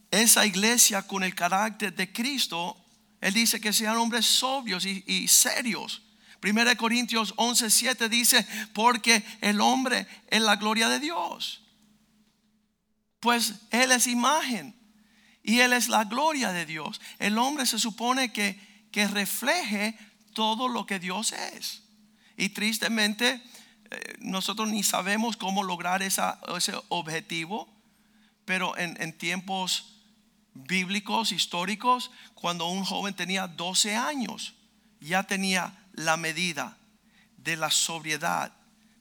[0.10, 2.76] esa iglesia con el carácter de Cristo,
[3.22, 6.02] él dice que sean hombres sobrios y, serios.
[6.40, 11.62] Primera de Corintios 11, 7 dice, porque el hombre es la gloria de Dios.
[13.20, 14.79] Pues Él es imagen
[15.50, 17.02] y Él es la gloria de Dios.
[17.18, 19.98] El hombre se supone que, que refleje
[20.34, 21.82] todo lo que Dios es.
[22.38, 23.42] Y tristemente
[23.90, 27.68] eh, nosotros ni sabemos cómo lograr esa, ese objetivo,
[28.46, 30.04] pero en, en tiempos
[30.54, 34.54] bíblicos, históricos, cuando un joven tenía 12 años,
[35.00, 36.78] ya tenía la medida
[37.38, 38.54] de la sobriedad,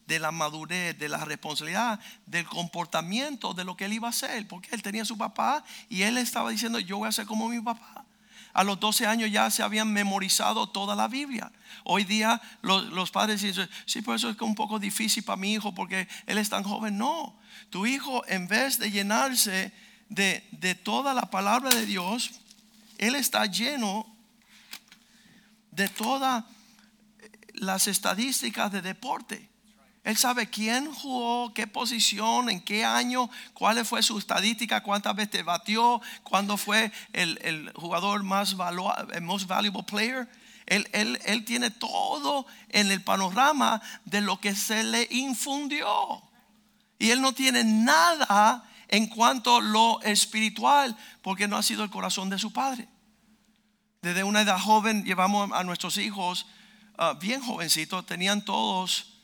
[0.09, 4.49] de la madurez, de la responsabilidad, del comportamiento de lo que él iba a hacer,
[4.49, 7.61] porque él tenía su papá y él estaba diciendo, yo voy a ser como mi
[7.61, 8.05] papá.
[8.55, 11.53] A los 12 años ya se habían memorizado toda la Biblia.
[11.85, 15.75] Hoy día los, padres dicen, sí, por eso es un poco difícil para mi hijo
[15.75, 16.97] porque él es tan joven.
[16.97, 19.73] No, tu hijo en vez de llenarse
[20.09, 22.31] de, toda la palabra de Dios,
[22.97, 24.07] Él está lleno
[25.71, 26.45] de todas
[27.53, 29.48] las estadísticas de deporte.
[30.09, 35.45] Él sabe quién jugó, qué posición, en qué año, cuál fue su estadística, cuántas veces
[35.45, 38.57] batió, cuándo fue el, jugador más
[39.13, 40.27] el most valuable player.
[40.65, 46.23] Él, él, tiene todo en el panorama de lo que se le infundió.
[46.99, 51.91] Y él no tiene nada en cuanto a lo espiritual, porque no ha sido el
[51.91, 52.89] corazón de su padre.
[54.01, 56.47] Desde una edad joven llevamos a nuestros hijos
[56.97, 59.18] ah, bien jovencitos, tenían todos,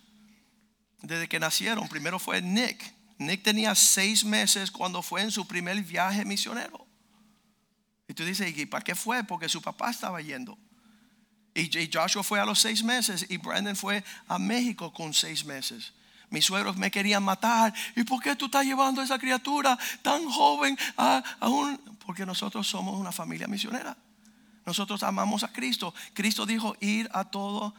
[1.04, 2.92] desde que nacieron, primero fue Nick.
[3.18, 6.86] Nick tenía seis meses cuando fue en su primer viaje misionero.
[8.08, 9.24] Y tú dices, ¿y para qué fue?
[9.24, 10.58] Porque su papá estaba yendo.
[11.54, 15.92] Y Joshua fue a los seis meses y Brandon fue a México con seis meses.
[16.30, 17.72] Mis suegros me querían matar.
[17.94, 21.78] ¿Y por qué tú estás llevando a esa criatura tan joven a, un...
[22.04, 23.96] Porque nosotros somos una familia misionera.
[24.66, 25.94] Nosotros amamos a Cristo.
[26.12, 27.74] Cristo dijo ir a todo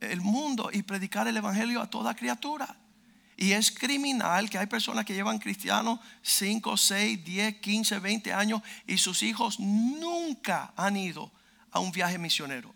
[0.00, 2.76] el mundo y predicar el Evangelio a toda criatura.
[3.36, 8.60] Y es criminal que hay personas que llevan cristianos 5, 6, 10, 15, 20 años
[8.86, 11.32] y sus hijos nunca han ido
[11.70, 12.74] a un viaje misionero.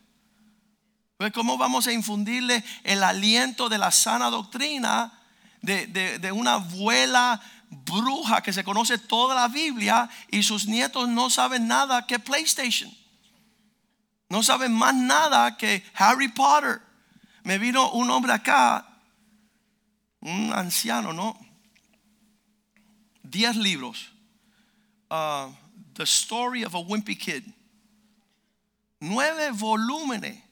[1.18, 5.12] Pues, ¿Cómo vamos a infundirle el aliento de la sana doctrina
[5.62, 11.68] de, una abuela bruja que se conoce toda la Biblia y sus nietos no saben
[11.68, 12.90] nada que PlayStation?
[14.28, 16.82] No saben más nada que Harry Potter.
[17.44, 18.86] Me vino un hombre acá,
[20.20, 21.38] un anciano, ¿no?
[23.22, 24.10] Diez libros.
[25.10, 25.52] Uh,
[25.92, 27.44] the Story of a Wimpy Kid.
[29.00, 30.42] Nueve volúmenes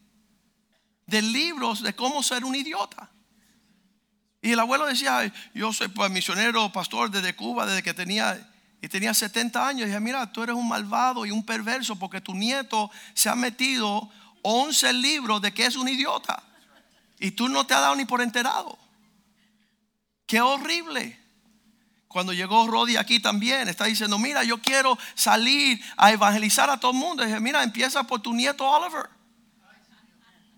[1.06, 3.10] de libros de cómo ser un idiota.
[4.42, 8.50] Y el abuelo decía, yo soy pues, misionero, pastor desde Cuba, desde que tenía,
[8.82, 9.82] y tenía 70 años.
[9.82, 13.34] Y dije, mira, tú eres un malvado y un perverso porque tu nieto se ha
[13.34, 14.10] metido
[14.42, 16.42] 11 libros de que es un idiota.
[17.22, 18.76] Y tú no te has dado ni por enterado.
[20.26, 21.16] Qué horrible.
[22.08, 26.90] Cuando llegó Rodi aquí también, está diciendo, mira, yo quiero salir a evangelizar a todo
[26.90, 27.22] el mundo.
[27.22, 29.08] Y dije, mira, empieza por tu nieto Oliver.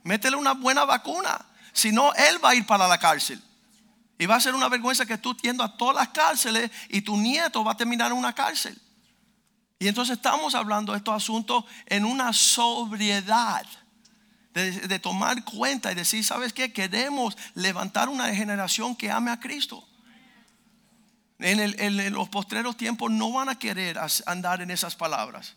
[0.05, 1.45] Métele una buena vacuna.
[1.75, 3.43] Si no, él va a ir para la cárcel.
[4.19, 7.19] Y va a ser una vergüenza que tú yendo a todas las cárceles y tu
[7.19, 8.81] nieto va a terminar en una cárcel.
[9.79, 13.67] Y entonces estamos hablando de estos asuntos en una sobriedad.
[14.55, 16.73] De, tomar cuenta y decir, ¿sabes qué?
[16.73, 19.85] Queremos levantar una generación que ame a Cristo.
[21.41, 25.55] En, en los postreros tiempos no van a querer andar en esas palabras.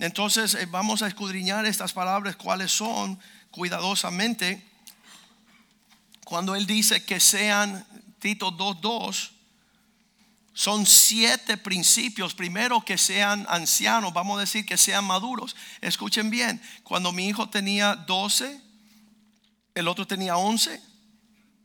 [0.00, 3.18] Entonces eh, vamos a escudriñar estas palabras, cuáles son
[3.52, 4.62] cuidadosamente
[6.26, 7.86] cuando él dice que sean,
[8.18, 9.30] Tito 2.2,
[10.56, 12.32] son siete principios.
[12.32, 15.54] Primero que sean ancianos, vamos a decir que sean maduros.
[15.82, 18.58] Escuchen bien, cuando mi hijo tenía 12,
[19.74, 20.80] el otro tenía 11,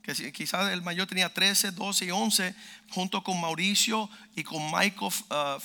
[0.02, 2.54] que quizás el mayor tenía 13, 12 y 11,
[2.90, 5.58] junto con Mauricio y con Michael uh,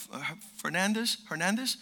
[0.56, 1.20] Fernández.
[1.30, 1.80] Hernández.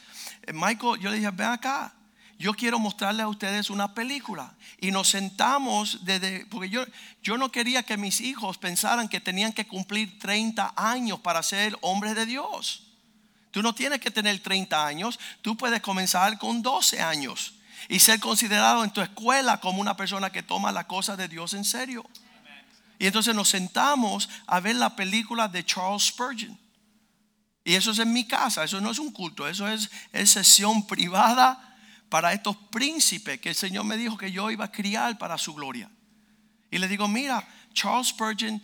[0.47, 1.93] Eh, Michael, yo le dije, ven acá,
[2.37, 4.53] yo quiero mostrarle a ustedes una película.
[4.79, 6.85] Y nos sentamos desde, porque yo,
[7.23, 11.77] yo no quería que mis hijos pensaran que tenían que cumplir 30 años para ser
[11.81, 12.83] hombres de Dios.
[13.51, 17.53] Tú no tienes que tener 30 años, tú puedes comenzar con 12 años
[17.87, 21.53] y ser considerado en tu escuela como una persona que toma las cosas de Dios
[21.53, 22.05] en serio.
[22.99, 26.57] Y entonces nos sentamos a ver la película de Charles Spurgeon.
[27.63, 30.85] Y eso es en mi casa, eso no es un culto, eso es, es sesión
[30.85, 31.74] privada
[32.09, 35.53] para estos príncipes que el Señor me dijo que yo iba a criar para su
[35.53, 35.89] gloria.
[36.71, 38.61] Y le digo, mira, Charles Spurgeon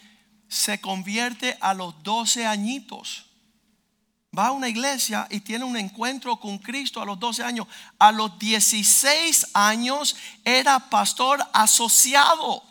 [0.48, 3.26] se convierte a los 12 añitos.
[4.38, 7.68] Va a una iglesia y tiene un encuentro con Cristo a los 12 años.
[8.00, 12.64] A los 16 años era pastor asociado.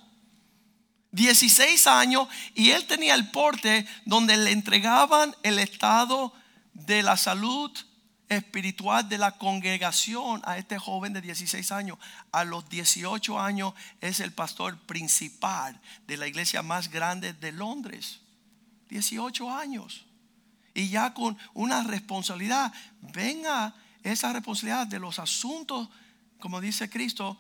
[1.12, 6.32] 16 años y él tenía el porte donde le entregaban el estado
[6.72, 7.70] de la salud
[8.30, 11.98] espiritual de la congregación a este joven de 16 años.
[12.32, 18.20] A los 18 años es el pastor principal de la iglesia más grande de Londres.
[18.88, 20.06] 18 años.
[20.72, 25.88] Y ya con una responsabilidad, venga esa responsabilidad de los asuntos,
[26.38, 27.36] como dice Cristo,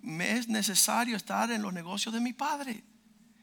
[0.00, 2.82] me es necesario estar en los negocios de mi padre.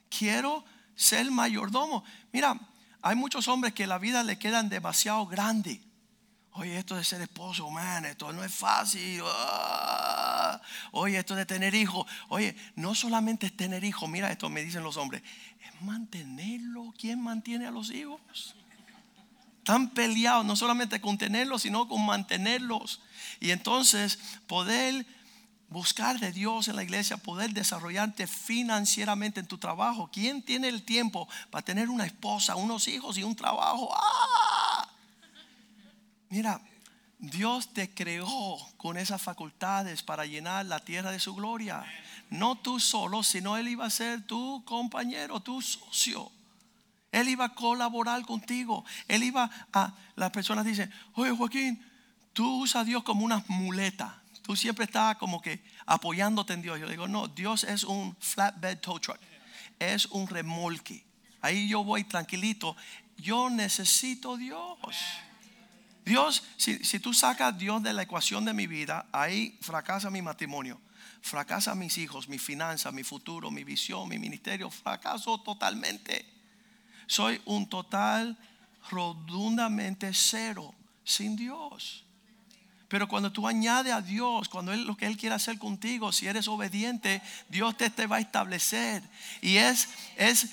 [0.09, 2.03] Quiero ser mayordomo.
[2.33, 2.59] Mira,
[3.03, 5.81] hay muchos hombres que la vida le quedan demasiado grande.
[6.59, 9.21] Oye, esto de ser esposo, man, esto no es fácil.
[9.23, 10.59] Ah.
[10.91, 12.05] Oye, esto de tener hijos.
[12.27, 15.23] Oye, no solamente es tener hijos, mira esto, me dicen los hombres,
[15.63, 16.93] es mantenerlo.
[16.99, 18.55] ¿Quién mantiene a los hijos?
[19.59, 22.99] Están peleados, no solamente con tenerlos, sino con mantenerlos.
[23.39, 25.05] Y entonces poder
[25.69, 30.09] buscar de Dios en la iglesia, poder desarrollarte financieramente en tu trabajo.
[30.11, 33.95] ¿Quién tiene el tiempo para tener una esposa, unos hijos y un trabajo?
[33.95, 34.68] ¡Ah!
[36.29, 36.61] Mira,
[37.17, 41.83] Dios te creó con esas facultades para llenar la tierra de su gloria.
[42.29, 46.31] No tú solo, sino Él iba a ser tu compañero, tu socio.
[47.11, 48.85] Él iba a colaborar contigo.
[49.07, 51.83] Él iba a, las personas dicen, oye Joaquín,
[52.33, 54.21] tú usas a Dios como una muleta.
[54.43, 56.79] Tú siempre estás como que apoyándote en Dios.
[56.79, 59.19] Yo digo, no, Dios es un flatbed tow truck.
[59.79, 61.03] Es un remolque.
[61.41, 62.75] Ahí yo voy tranquilito.
[63.17, 64.77] Yo necesito Dios.
[66.09, 70.23] Dios, si, tú sacas a Dios de la ecuación de mi vida, ahí fracasa mi
[70.23, 70.81] matrimonio,
[71.21, 76.25] fracasa mis hijos, mi finanza, mi futuro, mi visión, mi ministerio, fracaso totalmente.
[77.05, 78.35] Soy un total,
[78.89, 82.03] rotundamente cero sin Dios.
[82.87, 86.47] Pero cuando tú añades a Dios, cuando lo que Él quiere hacer contigo, si eres
[86.47, 89.03] obediente, Dios te, te va a establecer.
[89.43, 90.49] Y es, es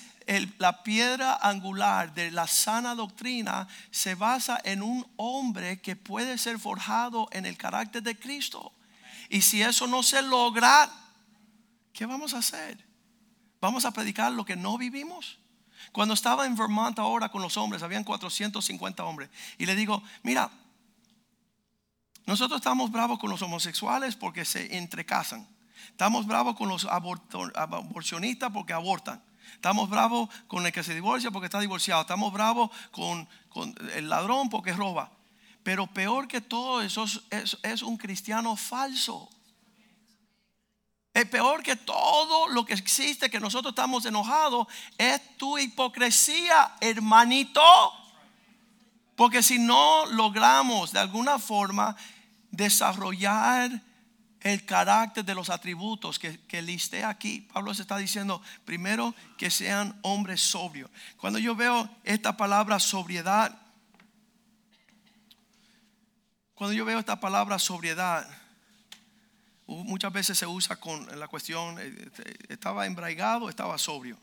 [0.59, 6.59] la piedra angular de la sana doctrina se basa en un hombre que puede ser
[6.59, 8.73] forjado en el carácter de Cristo.
[9.29, 10.91] Y si eso no se logra,
[11.93, 12.85] ¿qué vamos a hacer?
[13.61, 15.39] ¿Vamos a predicar lo que no vivimos?
[15.93, 19.31] Cuando estaba en Vermont ahora con los hombres, habían 450 hombres.
[19.59, 20.51] Y le digo, mira,
[22.27, 25.47] nosotros estamos bravos con los homosexuales porque se entrecasan.
[25.91, 29.23] Estamos bravos con los aborto- aborcionistas porque abortan.
[29.57, 32.03] Estamos bravos con el que se divorcia porque está divorciado.
[32.03, 33.29] Estamos bravos con,
[33.95, 35.11] el ladrón porque roba.
[35.65, 39.29] Pero peor que todo eso es, es- es un cristiano falso.
[41.13, 47.63] Es peor que todo lo que existe, que nosotros estamos enojados, es tu hipocresía, hermanito.
[49.17, 51.97] Porque si no logramos de alguna forma
[52.51, 53.83] desarrollar
[54.51, 59.51] el carácter de los atributos que, que listé aquí, Pablo se está diciendo, primero que
[59.51, 60.91] sean hombres sobrios.
[61.17, 63.59] Cuando yo veo esta palabra sobriedad,
[66.55, 68.27] cuando yo veo esta palabra sobriedad,
[69.67, 71.93] muchas veces se usa con la cuestión, eh,
[72.25, 74.19] eh, estaba embraigado, estaba sobrio.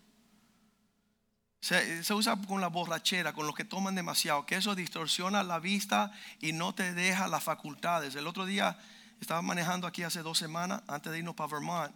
[1.60, 5.60] Se, se usa con la borrachera, con los que toman demasiado, que eso distorsiona la
[5.60, 8.16] vista y no te deja las facultades.
[8.16, 8.78] El otro día
[9.22, 11.94] estaba manejando aquí hace dos semanas, antes de irnos para Vermont,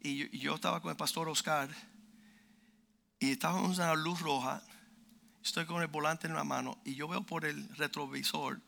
[0.00, 1.68] y yo, y yo estaba con el pastor Oscar,
[3.18, 4.62] y estábamos en una luz roja,
[5.42, 8.60] estoy con el volante en la mano, y yo veo por el retrovisor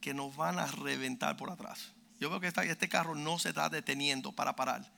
[0.00, 1.92] que nos van a reventar por atrás.
[2.18, 4.92] Yo veo que esta- este carro no se está deteniendo para parar.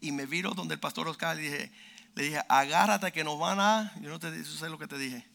[0.00, 1.72] Y me viro donde el pastor Oscar le dije,
[2.14, 4.98] le dije, agárrate que nos van a, yo no te eso sé lo que te
[4.98, 5.26] dije.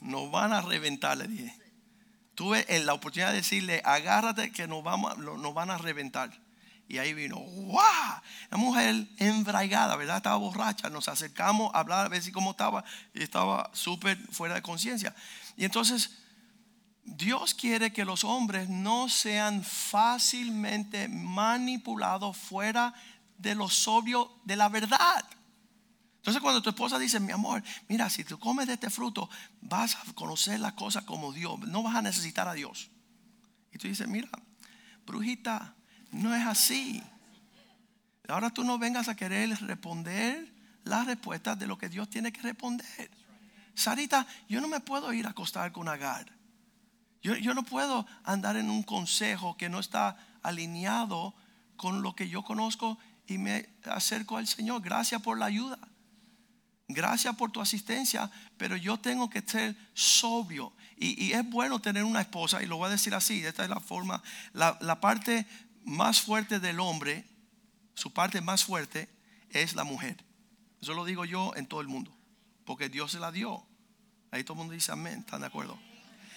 [0.00, 1.54] Nos van a reventar, le dije.
[2.38, 6.30] Tuve la oportunidad de decirle, agárrate que nos, vamos, nos van a reventar.
[6.86, 8.22] Y ahí vino, ¡guau!
[8.48, 10.18] La mujer embraigada, ¿verdad?
[10.18, 10.88] Estaba borracha.
[10.88, 12.84] Nos acercamos a hablar a ver si cómo estaba.
[13.12, 15.16] Y estaba súper fuera de conciencia.
[15.56, 16.12] Y entonces,
[17.02, 22.94] Dios quiere que los hombres no sean fácilmente manipulados fuera
[23.36, 25.24] de lo sobrio de la verdad.
[26.28, 29.30] Entonces cuando tu esposa dice, mi amor, mira, si tú comes de este fruto,
[29.62, 32.90] vas a conocer la cosa como Dios, no vas a necesitar a Dios.
[33.72, 34.28] Y tú dices, mira,
[35.06, 35.74] brujita,
[36.10, 37.02] no es así.
[38.28, 40.52] Ahora tú no vengas a querer responder
[40.84, 43.10] las respuestas de lo que Dios tiene que responder.
[43.74, 46.30] Sarita, yo no me puedo ir a acostar con Agar.
[47.22, 51.34] Yo, yo no puedo andar en un consejo que no está alineado
[51.78, 54.82] con lo que yo conozco y me acerco al Señor.
[54.82, 55.78] Gracias por la ayuda.
[56.88, 60.72] Gracias por tu asistencia, pero yo tengo que ser sobrio.
[60.96, 63.78] Y, es bueno tener una esposa, y lo voy a decir así, esta es la
[63.78, 64.20] forma,
[64.52, 65.46] la, parte
[65.84, 67.24] más fuerte del hombre,
[67.94, 69.08] su parte más fuerte
[69.50, 70.24] es la mujer.
[70.80, 72.10] Eso lo digo yo en todo el mundo,
[72.64, 73.62] porque Dios se la dio.
[74.30, 75.78] Ahí todo el mundo dice amén, ¿están de acuerdo?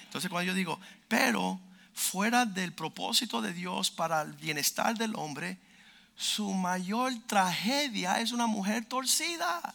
[0.03, 1.59] Entonces cuando yo digo, pero
[1.93, 5.57] fuera del propósito de Dios para el bienestar del hombre,
[6.15, 9.73] su mayor tragedia es una mujer torcida.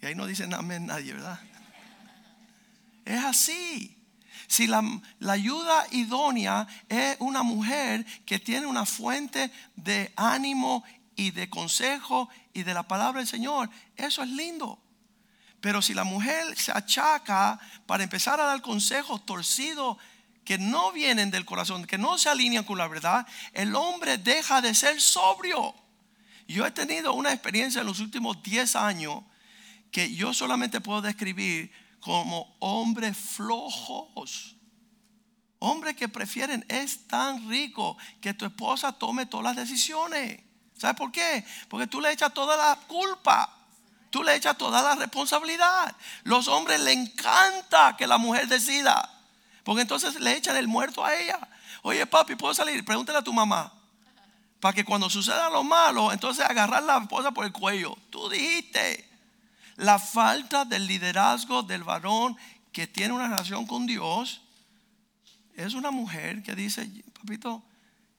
[0.00, 1.40] Y ahí no dicen amén nadie, ¿verdad?
[3.04, 3.96] Es así.
[4.46, 4.82] Si la,
[5.28, 10.84] ayuda idónea es una mujer que tiene una fuente de ánimo
[11.16, 14.78] y de consejo y de la palabra del Señor, eso es lindo.
[15.60, 19.98] Pero si la mujer se achaca para empezar a dar consejos torcidos
[20.44, 24.62] que no vienen del corazón, que no se alinean con la verdad, el hombre deja
[24.62, 25.74] de ser sobrio.
[26.46, 29.24] Yo he tenido una experiencia en los últimos 10 años
[29.90, 34.56] que yo solamente puedo describir como hombres flojos.
[35.60, 40.40] Hombres que prefieren, es tan rico que tu esposa tome todas las decisiones.
[40.76, 41.44] ¿Sabes por qué?
[41.68, 43.56] Porque tú le echas toda la culpa.
[44.10, 45.94] Tú le echas toda la responsabilidad.
[46.22, 49.10] Los hombres le encanta que la mujer decida.
[49.64, 51.38] Porque entonces le echan el muerto a ella.
[51.82, 52.84] Oye, papi, ¿puedo salir?
[52.84, 53.72] Pregúntale a tu mamá.
[54.60, 57.96] Para que cuando suceda lo malo, entonces agarrar la esposa por el cuello.
[58.10, 59.07] Tú dijiste.
[59.78, 62.36] La falta del liderazgo del varón
[62.72, 64.42] que tiene una relación con Dios
[65.54, 67.62] es una mujer que dice, papito,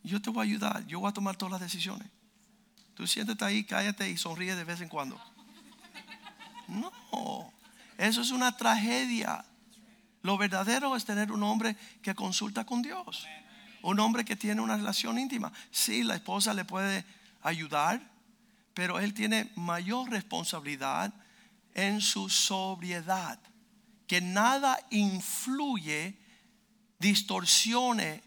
[0.01, 2.07] yo te voy a ayudar, yo voy a tomar todas las decisiones.
[2.93, 5.19] Tú siéntate ahí, cállate y sonríe de vez en cuando.
[6.69, 7.51] No,
[7.97, 9.43] eso es una tragedia.
[10.21, 13.27] Lo verdadero es tener un hombre que consulta con Dios.
[13.81, 15.51] Un hombre que tiene una relación íntima.
[15.71, 17.03] Sí, la esposa le puede
[17.41, 18.01] ayudar,
[18.73, 21.13] pero él tiene mayor responsabilidad
[21.73, 23.39] en su sobriedad,
[24.07, 26.17] que nada influye,
[26.99, 28.23] distorsione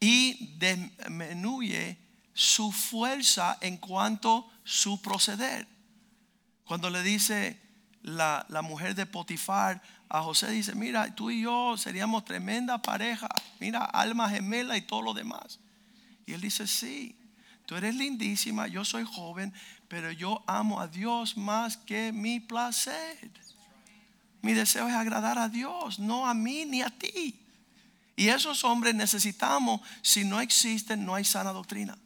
[0.00, 1.98] y disminuye
[2.32, 5.68] su fuerza en cuanto a su proceder.
[6.64, 7.60] Cuando le dice
[8.02, 13.28] la, la, mujer de Potifar a José, dice, mira, tú y yo seríamos tremenda pareja,
[13.60, 15.60] mira, alma gemela y todo lo demás.
[16.26, 17.16] Y él dice, sí,
[17.66, 19.52] tú eres lindísima, yo soy joven,
[19.88, 23.30] pero yo amo a Dios más que mi placer.
[24.42, 27.40] Mi deseo es agradar a Dios, no a mí ni a ti.
[28.16, 31.98] Y esos hombres necesitamos, si no existen, no hay sana doctrina.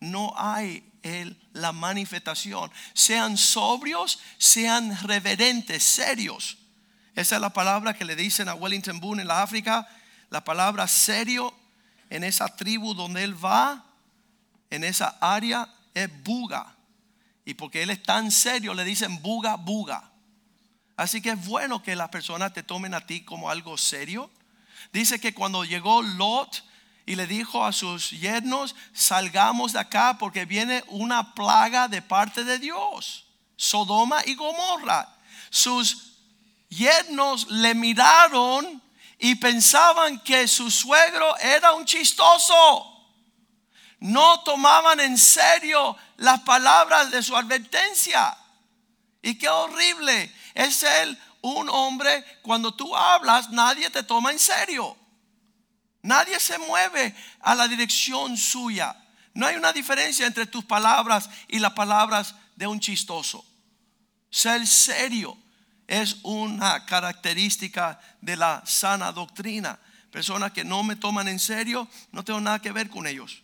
[0.00, 2.70] No hay el, la manifestación.
[2.94, 6.58] Sean sobrios, sean reverentes, serios.
[7.14, 9.86] Esa es la palabra que le dicen a Wellington Boone en la África.
[10.30, 11.52] La palabra serio
[12.08, 13.84] en esa tribu donde él va,
[14.70, 16.74] en esa área, es buga.
[17.44, 20.10] Y porque él es tan serio, le dicen buga, buga.
[20.96, 24.30] Así que es bueno que las personas te tomen a ti como algo serio.
[24.92, 26.64] Dice que cuando llegó Lot
[27.06, 32.44] y le dijo a sus yernos, salgamos de acá porque viene una plaga de parte
[32.44, 33.26] de Dios.
[33.56, 35.16] Sodoma y Gomorra.
[35.50, 36.18] Sus
[36.68, 38.80] yernos le miraron
[39.18, 42.92] y pensaban que su suegro era un chistoso
[44.02, 48.36] no tomaban en serio las palabras de su advertencia.
[49.22, 54.96] Y qué horrible es él un hombre cuando tú hablas nadie te toma en serio.
[56.02, 58.96] Nadie se mueve a la dirección suya.
[59.34, 63.44] No hay una diferencia entre tus palabras y las palabras de un chistoso.
[64.30, 65.36] Ser serio
[65.88, 69.78] es una característica de la sana doctrina.
[70.12, 73.42] Personas que no me toman en serio, no tengo nada que ver con ellos.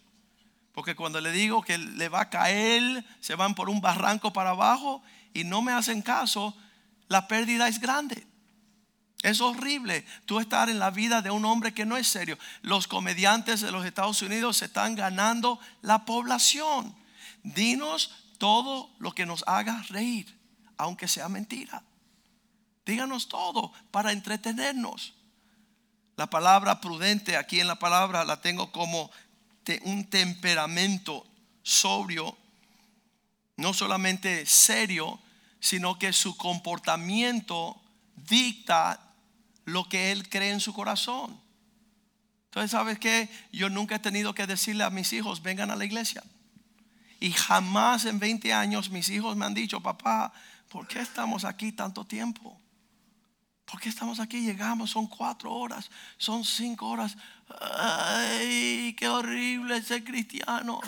[0.78, 4.50] Porque cuando le digo que le va a caer, se van por un barranco para
[4.50, 5.02] abajo
[5.34, 6.56] y no me hacen caso,
[7.08, 8.28] la pérdida es grande.
[9.22, 12.38] Es horrible tú estar en la vida de un hombre que no es serio.
[12.62, 16.94] Los comediantes de los Estados Unidos se están ganando la población.
[17.42, 20.32] Dinos todo lo que nos haga reír,
[20.76, 21.82] aunque sea mentira.
[22.86, 25.14] Díganos todo para entretenernos.
[26.14, 29.10] La palabra prudente aquí en la palabra la tengo como
[29.84, 31.26] un temperamento
[31.62, 32.36] sobrio,
[33.56, 35.20] no solamente serio,
[35.60, 37.80] sino que su comportamiento
[38.16, 39.00] dicta
[39.64, 41.38] lo que él cree en su corazón.
[42.46, 43.28] Entonces, ¿sabes qué?
[43.52, 46.22] Yo nunca he tenido que decirle a mis hijos, vengan a la iglesia.
[47.20, 50.32] Y jamás en 20 años mis hijos me han dicho, papá,
[50.68, 52.58] ¿por qué estamos aquí tanto tiempo?
[53.64, 54.40] ¿Por qué estamos aquí?
[54.40, 57.16] Llegamos, son cuatro horas, son cinco horas.
[57.61, 60.80] Ay, qué horrible ser cristiano.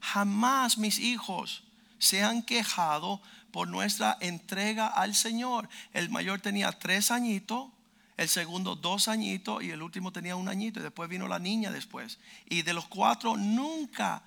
[0.00, 1.62] Jamás mis hijos
[1.98, 3.20] se han quejado
[3.50, 5.68] por nuestra entrega al Señor.
[5.92, 7.68] El mayor tenía tres añitos,
[8.16, 11.70] el segundo dos añitos y el último tenía un añito y después vino la niña
[11.70, 12.18] después.
[12.48, 14.22] Y de los cuatro nunca,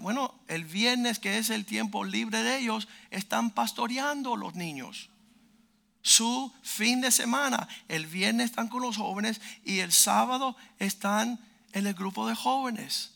[0.00, 5.08] bueno, el viernes que es el tiempo libre de ellos, están pastoreando los niños.
[6.02, 11.38] Su fin de semana, el viernes están con los jóvenes y el sábado están
[11.72, 13.12] en el grupo de jóvenes.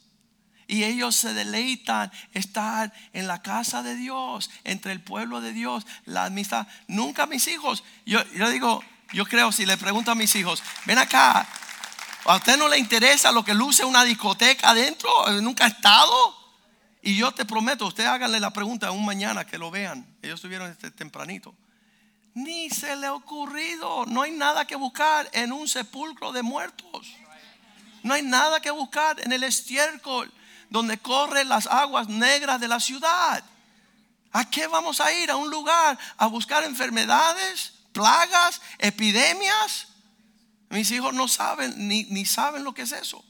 [0.68, 5.86] Y ellos se deleitan estar en la casa de Dios, entre el pueblo de Dios,
[6.04, 6.66] la amistad.
[6.86, 8.82] Nunca mis hijos, yo, yo digo,
[9.12, 11.46] yo creo, si le pregunto a mis hijos, ven acá,
[12.24, 15.08] ¿a usted no le interesa lo que luce una discoteca adentro?
[15.40, 16.12] ¿Nunca ha estado?
[17.02, 20.06] Y yo te prometo, usted háganle la pregunta un mañana que lo vean.
[20.22, 21.54] Ellos estuvieron este tempranito.
[22.36, 27.14] Ni se le ha ocurrido, no hay nada que buscar en un sepulcro de muertos.
[28.02, 30.30] No hay nada que buscar en el estiércol
[30.68, 33.42] donde corren las aguas negras de la ciudad.
[34.32, 35.30] ¿A qué vamos a ir?
[35.30, 39.88] ¿A un lugar a buscar enfermedades, plagas, epidemias?
[40.68, 43.24] Mis hijos no saben, ni, ni saben lo que es eso.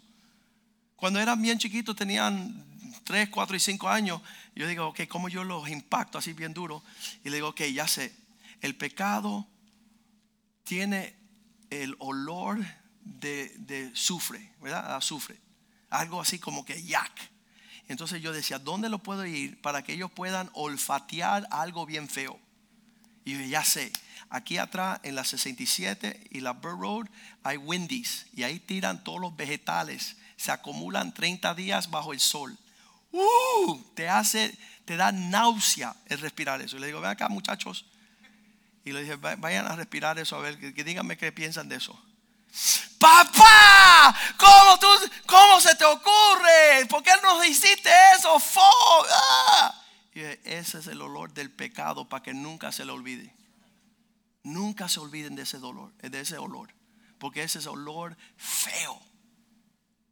[0.96, 2.66] Cuando eran bien chiquitos, tenían
[3.04, 4.20] 3, 4 y 5 años,
[4.56, 6.82] yo digo, ok, ¿cómo yo los impacto así bien duro?
[7.22, 8.25] Y le digo, ok, ya sé,
[8.66, 9.48] el pecado
[10.64, 11.16] tiene
[11.70, 12.58] el olor
[13.00, 14.94] de, de sufre, ¿verdad?
[14.94, 15.40] Azufre
[15.90, 17.12] algo así como que yak.
[17.88, 22.38] Entonces yo decía, ¿dónde lo puedo ir para que ellos puedan olfatear algo bien feo?
[23.24, 23.92] Y yo ya sé,
[24.28, 27.06] aquí atrás en la 67 y la Burr Road
[27.42, 32.56] hay Wendy's y ahí tiran todos los vegetales, se acumulan 30 días bajo el sol.
[33.12, 36.76] Uh, te hace, te da náusea el respirar eso.
[36.76, 37.86] Y le digo, ven acá muchachos.
[38.86, 42.00] Y le dije, vayan a respirar eso, a ver, que díganme qué piensan de eso.
[43.00, 44.86] Papá, ¿cómo, tú,
[45.26, 46.86] ¿cómo se te ocurre?
[46.88, 48.40] ¿Por qué nos hiciste eso?
[49.10, 49.82] ¡Ah!
[50.14, 53.34] Y ese es el olor del pecado para que nunca se le olvide.
[54.44, 56.72] Nunca se olviden de ese dolor, de ese olor,
[57.18, 59.02] porque ese es olor feo.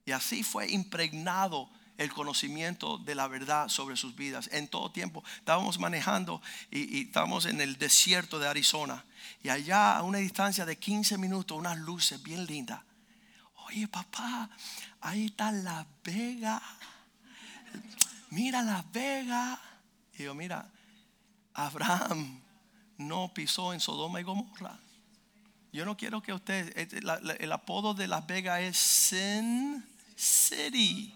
[0.05, 5.23] Y así fue impregnado el conocimiento de la verdad sobre sus vidas en todo tiempo.
[5.39, 9.05] Estábamos manejando y, y estábamos en el desierto de Arizona
[9.43, 12.81] y allá a una distancia de 15 minutos, unas luces bien lindas.
[13.67, 14.51] Oye, papá,
[15.01, 16.61] ahí está la vega.
[18.31, 19.61] Mira la vega.
[20.15, 20.71] Y yo, mira,
[21.55, 22.41] Abraham
[22.99, 24.79] no pisó en Sodoma y Gomorra.
[25.73, 29.85] Yo no quiero que usted, el apodo de Las Vegas es Sin
[30.15, 31.15] City.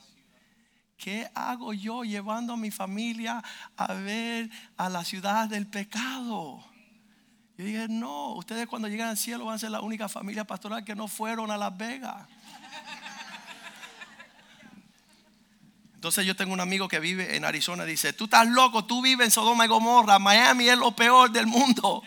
[0.98, 3.42] ¿Qué hago yo llevando a mi familia
[3.76, 6.64] a ver a la ciudad del pecado?
[7.56, 10.84] Yo dije, no, ustedes cuando lleguen al cielo van a ser la única familia pastoral
[10.84, 12.26] que no fueron a Las Vegas.
[15.94, 19.26] Entonces yo tengo un amigo que vive en Arizona, dice, tú estás loco, tú vives
[19.26, 22.02] en Sodoma y Gomorra, Miami es lo peor del mundo.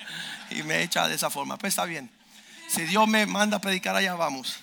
[0.49, 2.09] Y me echa de esa forma, pues está bien.
[2.67, 4.59] Si Dios me manda a predicar allá, vamos.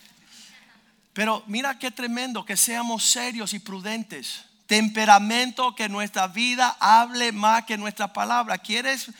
[1.18, 4.44] Pero mira qué tremendo que seamos serios y prudentes.
[4.68, 8.58] Temperamento que nuestra vida hable más que nuestra palabra.
[8.58, 9.10] ¿Quieres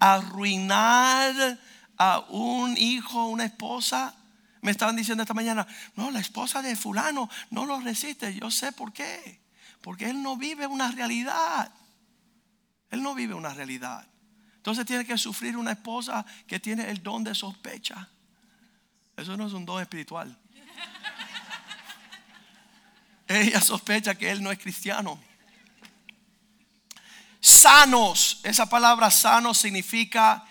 [0.00, 1.58] arruinar
[1.98, 4.14] a un hijo, una esposa.
[4.62, 8.34] Me estaban diciendo esta mañana, no, la esposa de fulano no lo resiste.
[8.34, 9.42] Yo sé por qué.
[9.82, 11.70] Porque él no vive una realidad.
[12.88, 14.08] Él no vive una realidad.
[14.56, 18.08] Entonces tiene que sufrir una esposa que tiene el don de sospecha.
[19.18, 20.38] Eso no es un don espiritual.
[23.40, 25.18] Ella sospecha que él no es cristiano
[27.42, 28.40] sanos.
[28.44, 30.44] Esa palabra sano significa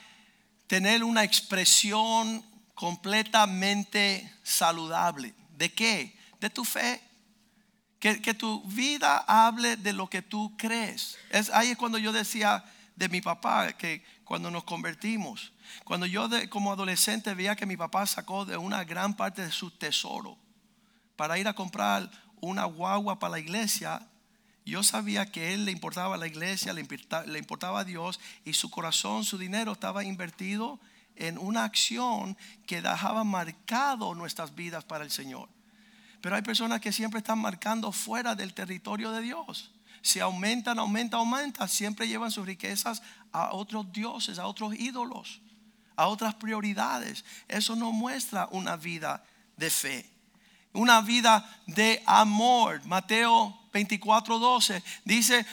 [0.68, 5.34] tener una expresión completamente saludable.
[5.58, 6.18] ¿De qué?
[6.40, 7.02] De tu fe.
[8.00, 11.18] Que, tu vida hable de lo que tú crees.
[11.30, 12.64] Es, ahí es cuando yo decía
[12.96, 15.54] de mi papá que cuando nos convertimos,
[15.84, 19.70] cuando yo como adolescente veía que mi papá sacó de una gran parte de su
[19.70, 20.36] tesoro
[21.16, 22.10] para ir a comprar
[22.42, 24.08] una guagua para la iglesia,
[24.66, 28.54] yo sabía que él le importaba la iglesia, le importa- le importaba a Dios y
[28.54, 30.80] su corazón, su dinero estaba invertido
[31.16, 35.50] en una acción que dejaba marcado nuestras vidas para el Señor.
[36.22, 39.72] Pero hay personas que siempre están marcando fuera del territorio de Dios.
[40.04, 45.42] Si aumentan, aumenta, aumenta, siempre llevan sus riquezas a otros dioses, a otros ídolos,
[45.96, 47.26] a otras prioridades.
[47.48, 49.24] Eso no muestra una vida
[49.58, 50.10] de fe.
[50.74, 52.82] Una vida de amor.
[52.86, 55.46] Mateo 24, 12 dice,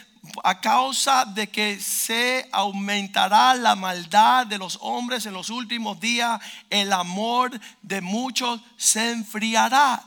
[0.44, 6.40] a causa de que se aumentará la maldad de los hombres en los últimos días,
[6.70, 10.04] el amor de muchos se enfriará.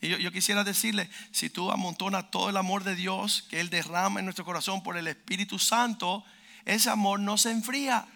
[0.00, 3.70] Y yo, yo quisiera decirle, si tú amontonas todo el amor de Dios que Él
[3.70, 6.24] derrama en nuestro corazón por el Espíritu Santo,
[6.64, 8.06] ese amor no se enfría.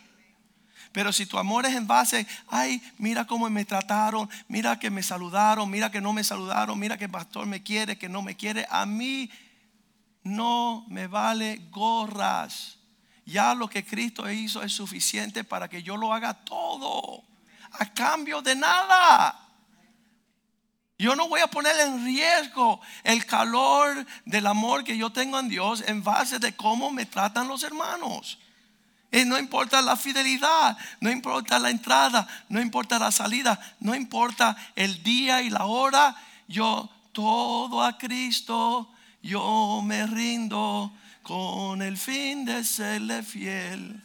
[0.93, 5.03] Pero si tu amor es en base, ay, mira cómo me trataron, mira que me
[5.03, 8.37] saludaron, mira que no me saludaron, mira que el pastor me quiere, que no me
[8.37, 9.31] quiere, a mí
[10.25, 12.79] no me vale gorras.
[13.25, 17.23] Ya lo que Cristo hizo es suficiente para que yo lo haga todo,
[17.71, 19.47] a cambio de nada.
[20.99, 25.49] Yo no voy a poner en riesgo el calor del amor que yo tengo en
[25.49, 28.39] Dios en base de cómo me tratan los hermanos.
[29.13, 34.57] Y no importa la fidelidad, no importa la entrada, no importa la salida, no importa
[34.77, 38.89] el día y la hora, yo todo a Cristo,
[39.23, 40.93] yo me rindo
[41.23, 44.01] con el fin de serle fiel.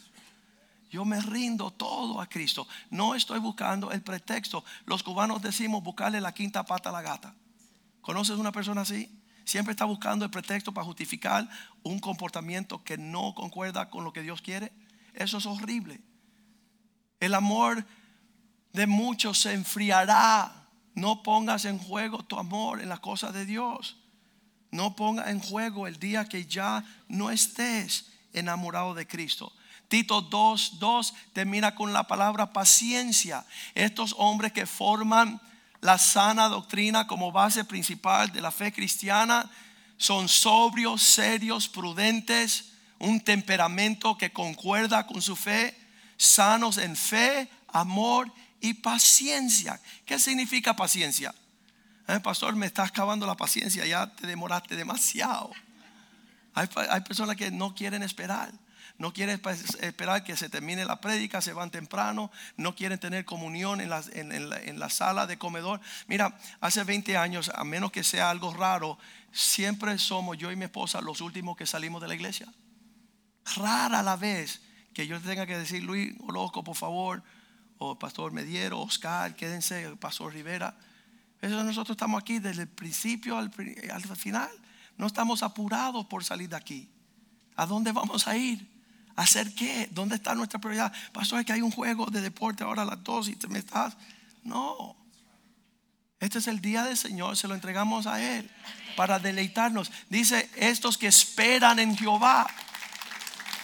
[0.89, 2.67] Yo me rindo todo a Cristo.
[2.89, 4.63] No estoy buscando el pretexto.
[4.85, 7.35] Los cubanos decimos buscarle la quinta pata a la gata.
[8.01, 9.09] ¿Conoces una persona así?
[9.43, 11.49] Siempre está buscando el pretexto para justificar
[11.83, 14.71] un comportamiento que no concuerda con lo que Dios quiere.
[15.15, 16.01] Eso es horrible.
[17.19, 17.85] El amor
[18.73, 20.67] de muchos se enfriará.
[20.93, 23.97] No pongas en juego tu amor en las cosas de Dios.
[24.71, 29.51] No pongas en juego el día que ya no estés enamorado de Cristo.
[29.87, 33.45] Tito 2, 2 termina con la palabra paciencia.
[33.73, 35.39] Estos hombres que forman
[35.79, 39.49] la sana doctrina como base principal de la fe cristiana
[39.97, 42.74] son sobrios, serios, prudentes,
[43.05, 45.77] un temperamento que concuerda con su fe,
[46.17, 49.79] sanos en fe, amor y paciencia.
[50.05, 51.33] ¿Qué significa paciencia?
[52.07, 55.51] Eh, pastor, me estás acabando la paciencia, ya te demoraste demasiado.
[56.53, 56.67] Hay,
[57.01, 58.51] personas que no quieren esperar.
[58.97, 59.41] No quieren
[59.81, 64.01] esperar que se termine la prédica, se van temprano, no quieren tener comunión en la,
[64.13, 65.81] en, en la, en la sala de comedor.
[66.07, 68.97] Mira, hace 20 años, a menos que sea algo raro,
[69.33, 72.47] siempre somos yo y mi esposa los últimos que salimos de la iglesia.
[73.55, 74.61] Rara la vez
[74.93, 77.21] que yo tenga que decir, Luis, o por favor,
[77.77, 80.75] o Pastor Mediero, Oscar, quédense, Pastor Rivera.
[81.41, 83.51] Eso nosotros estamos aquí desde el principio al,
[83.91, 84.49] al final.
[84.97, 86.89] No estamos apurados por salir de aquí.
[87.55, 88.67] ¿A dónde vamos a ir?
[89.15, 89.89] ¿A hacer qué?
[89.91, 90.91] ¿Dónde está nuestra prioridad?
[91.11, 93.59] Pastor, es que hay un juego de deporte ahora a las dos y te me
[93.59, 93.95] estás.
[94.43, 94.95] No.
[96.19, 98.49] Este es el día del Señor, se lo entregamos a Él
[98.95, 99.91] para deleitarnos.
[100.09, 102.47] Dice, estos que esperan en Jehová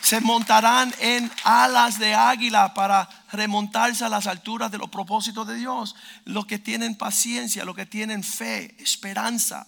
[0.02, 5.56] se montarán en alas de águila para remontarse a las alturas de los propósitos de
[5.56, 5.95] Dios.
[6.26, 9.68] Los que tienen paciencia, los que tienen fe, esperanza,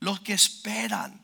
[0.00, 1.20] los que esperan,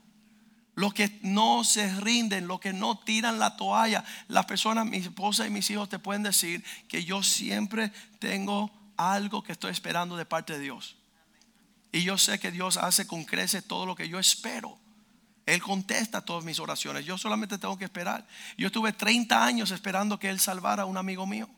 [0.75, 4.05] los que no se rinden, los que no tiran la toalla.
[4.29, 9.43] Las personas, mi esposa y mis hijos te pueden decir que yo siempre tengo algo
[9.43, 10.97] que estoy esperando de parte de Dios.
[11.91, 14.79] Y yo sé que Dios hace con creces todo lo que yo espero.
[15.49, 17.07] Él contesta todas mis oraciones.
[17.07, 18.27] Yo solamente tengo que esperar.
[18.59, 21.49] Yo estuve 30 años esperando que Él salvara a un amigo mío.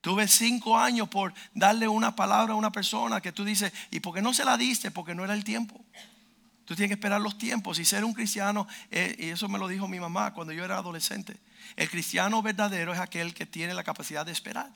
[0.00, 4.14] Tuve 5 años por darle una palabra a una persona que tú dices, ¿y por
[4.14, 4.92] qué no se la diste?
[4.92, 5.84] Porque no era el tiempo.
[6.64, 9.66] Tú tienes que esperar los tiempos y ser un cristiano, eh, y eso me lo
[9.66, 11.36] dijo mi mamá cuando yo era adolescente.
[11.74, 14.70] El cristiano verdadero es aquel que tiene la capacidad de esperar.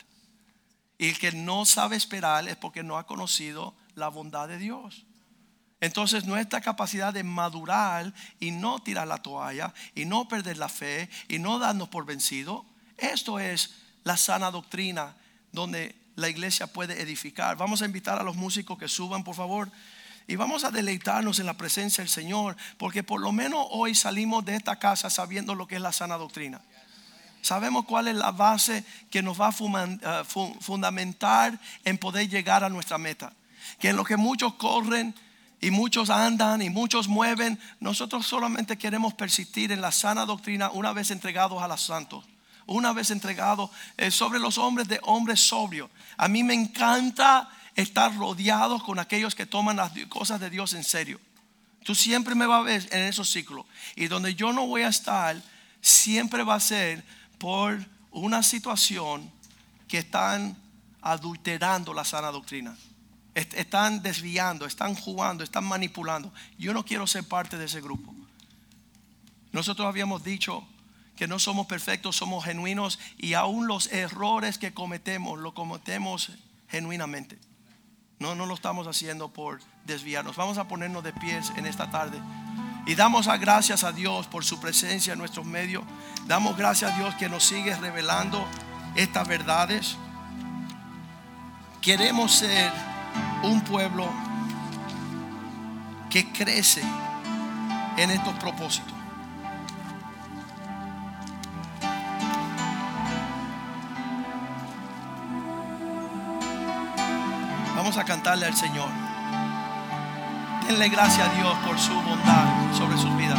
[0.99, 5.07] Y el que no sabe esperar es porque no ha conocido la bondad de Dios.
[5.81, 11.09] Entonces nuestra capacidad de madurar y no tirar la toalla y no perder la fe
[11.29, 12.67] y no darnos por vencido,
[12.97, 13.71] esto es
[14.05, 15.15] la sana doctrina
[15.53, 17.57] donde la iglesia puede edificar.
[17.57, 19.71] Vamos a invitar a los músicos que suban, por favor.
[20.27, 24.45] Y vamos a deleitarnos en la presencia del Señor, porque por lo menos hoy salimos
[24.45, 26.61] de esta casa sabiendo lo que es la sana doctrina.
[27.41, 30.25] Sabemos cuál es la base que nos va a
[30.61, 33.33] fundamentar en poder llegar a nuestra meta.
[33.79, 35.15] Que en lo que muchos corren,
[35.61, 37.59] y muchos andan y muchos mueven.
[37.81, 42.25] Nosotros solamente queremos persistir en la sana doctrina una vez entregados a los santos.
[42.67, 45.91] Una vez entregados eh, sobre los hombres de hombres sobrios.
[46.17, 50.85] A mí me encanta estar rodeado con aquellos que toman las cosas de Dios en
[50.85, 51.19] serio.
[51.85, 53.65] Tú siempre me vas a ver en esos ciclos.
[53.97, 55.43] Y donde yo no voy a estar,
[55.81, 57.05] siempre va a ser
[57.39, 57.79] por
[58.11, 59.31] una situación
[59.89, 60.57] que están
[61.01, 62.77] adulterando la sana doctrina
[63.35, 66.33] están desviando, están jugando, están manipulando.
[66.59, 68.15] Yo no quiero ser parte de ese grupo.
[69.53, 70.67] Nosotros habíamos dicho
[71.17, 76.31] que no somos perfectos, somos genuinos y aún los errores que cometemos, lo cometemos
[76.69, 77.39] genuinamente.
[78.19, 80.37] No, no lo estamos haciendo por desviarnos.
[80.37, 82.21] Vamos a ponernos de pies en esta tarde.
[82.87, 85.85] Y damos gracias a Dios por su presencia en nuestros medios.
[86.27, 88.45] Damos gracias a Dios que nos sigue revelando
[88.95, 89.97] estas verdades.
[91.83, 92.73] Queremos ser
[93.43, 94.09] un pueblo
[96.11, 96.83] que crece
[97.97, 98.95] en estos propósitos.
[107.77, 108.89] Vamos a cantarle al Señor.
[110.67, 113.39] Denle gracias a Dios por su bondad sobre sus vidas.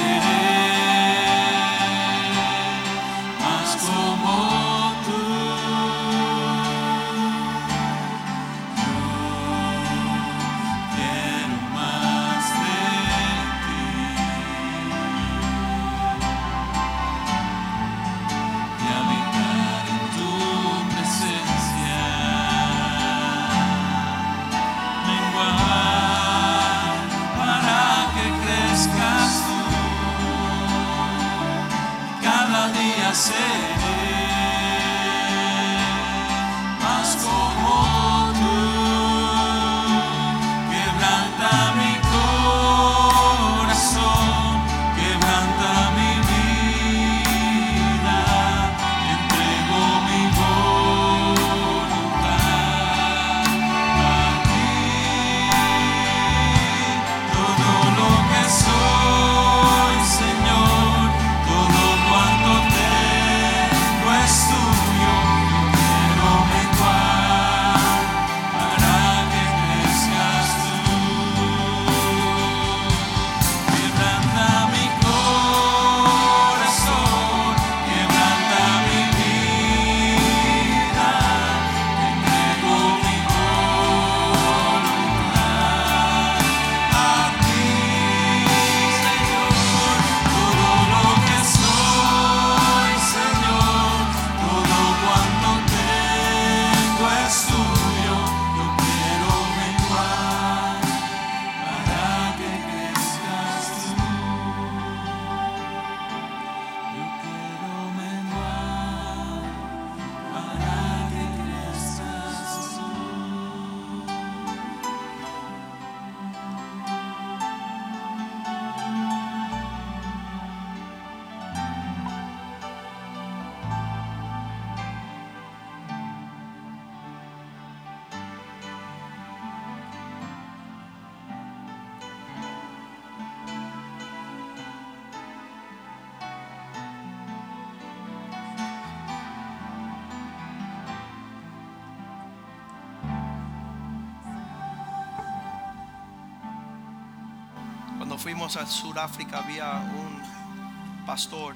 [148.51, 151.55] fuimos a Sudáfrica había un pastor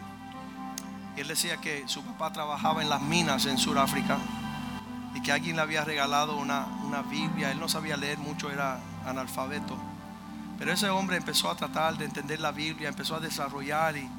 [1.15, 4.17] y él decía que su papá trabajaba en las minas en Sudáfrica
[5.13, 7.51] y que alguien le había regalado una, una Biblia.
[7.51, 9.77] Él no sabía leer mucho, era analfabeto.
[10.57, 14.09] Pero ese hombre empezó a tratar de entender la Biblia, empezó a desarrollar y,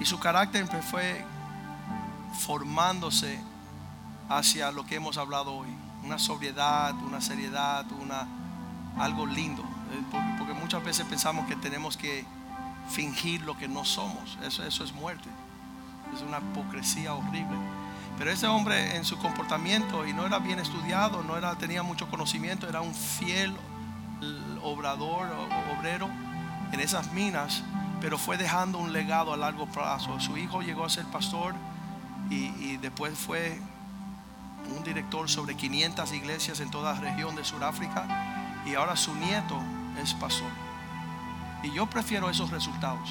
[0.00, 1.24] y su carácter fue
[2.40, 3.40] formándose
[4.28, 5.68] hacia lo que hemos hablado hoy.
[6.02, 8.26] Una sobriedad, una seriedad, una,
[8.98, 9.73] algo lindo.
[9.94, 10.02] Eh,
[10.38, 12.24] porque, muchas veces pensamos que tenemos que
[12.90, 14.38] fingir lo que no somos.
[14.42, 15.28] Eso, eso es muerte.
[16.14, 17.56] Es una hipocresía horrible.
[18.18, 22.08] Pero ese hombre en su comportamiento, y no era bien estudiado, no era, tenía mucho
[22.08, 23.54] conocimiento, era un fiel
[24.62, 25.28] obrador,
[25.76, 26.08] obrero
[26.72, 27.62] en esas minas,
[28.00, 30.18] pero fue dejando un legado a largo plazo.
[30.20, 31.54] Su hijo llegó a ser pastor
[32.30, 33.60] y, y después fue
[34.76, 38.06] un director sobre 500 iglesias en toda la región de Sudáfrica
[38.66, 39.60] y ahora su nieto
[40.02, 40.50] es pastor.
[41.62, 43.10] Y yo prefiero esos resultados.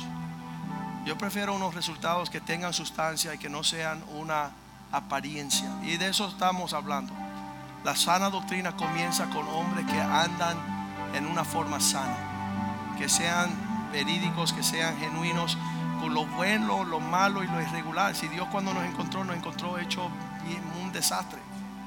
[1.06, 4.52] Yo prefiero unos resultados que tengan sustancia y que no sean una
[4.92, 5.70] apariencia.
[5.84, 7.14] Y de eso estamos hablando.
[7.84, 10.58] La sana doctrina comienza con hombres que andan
[11.14, 12.16] en una forma sana,
[12.98, 13.50] que sean
[13.92, 15.58] verídicos, que sean genuinos,
[16.00, 18.16] con lo bueno, lo malo y lo irregular.
[18.16, 20.10] Si Dios cuando nos encontró, nos encontró hecho
[20.82, 21.40] un desastre.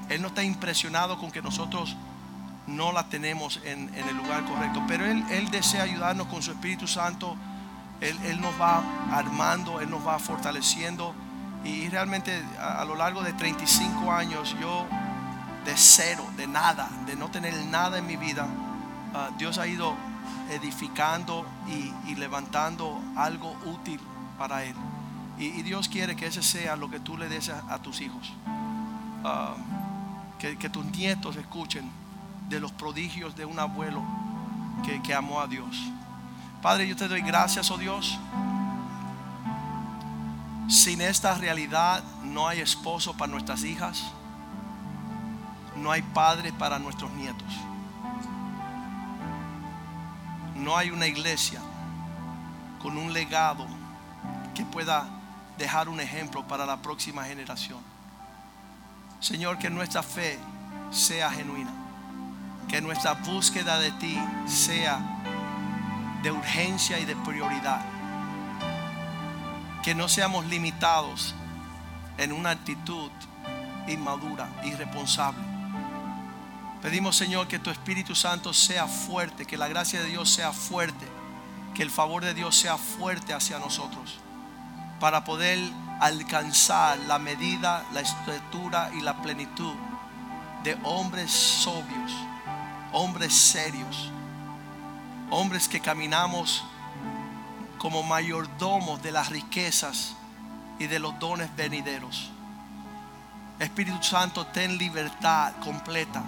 [0.09, 1.95] Él no está impresionado con que nosotros
[2.67, 6.51] no la tenemos en, en el lugar correcto, pero él, él desea ayudarnos con su
[6.51, 7.35] Espíritu Santo.
[8.01, 11.15] Él, Él nos va armando, Él nos va fortaleciendo.
[11.63, 14.85] Y realmente a, lo largo de 35 años yo
[15.65, 18.47] de cero, de nada, de no tener nada en mi vida,
[19.13, 19.95] ah, Dios ha ido
[20.51, 23.99] edificando y, y levantando algo útil
[24.37, 24.75] para Él.
[25.39, 28.31] Y, Dios quiere que ese sea lo que tú le des a, a tus hijos.
[29.23, 29.55] Ah,
[30.39, 31.89] que, que tus nietos escuchen
[32.49, 34.01] de los prodigios de un abuelo
[34.85, 35.75] que, que amó a Dios.
[36.61, 38.17] Padre, yo te doy gracias, oh Dios.
[40.67, 44.03] Sin esta realidad no hay esposo para nuestras hijas,
[45.77, 47.47] no hay padre para nuestros nietos,
[50.55, 51.61] no hay una iglesia
[52.81, 53.65] con un legado
[54.53, 55.07] que pueda
[55.57, 57.79] dejar un ejemplo para la próxima generación.
[59.19, 60.37] Señor, que nuestra fe
[60.91, 61.71] sea genuina,
[62.67, 64.99] que nuestra búsqueda de ti sea
[66.21, 67.85] de urgencia y de prioridad.
[69.83, 71.33] Que no seamos limitados
[72.17, 73.11] en una actitud
[73.87, 75.43] inmadura, irresponsable.
[76.81, 81.07] Pedimos, Señor, que tu Espíritu Santo sea fuerte, que la gracia de Dios sea fuerte,
[81.73, 84.19] que el favor de Dios sea fuerte hacia nosotros,
[84.99, 85.59] para poder
[85.99, 89.73] alcanzar la medida, la estructura y la plenitud
[90.63, 92.11] de hombres sobrios,
[92.97, 94.11] hombres serios,
[95.29, 96.63] hombres que caminamos
[97.77, 100.15] como mayordomos de las riquezas
[100.79, 102.31] y de los dones venideros.
[103.59, 106.23] Espíritu Santo, ten libertad completa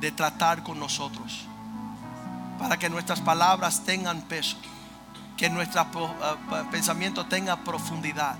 [0.00, 1.46] de tratar con nosotros,
[2.58, 4.56] para que nuestras palabras tengan peso,
[5.36, 8.34] que nuestro uh, pensamiento tenga profundidad,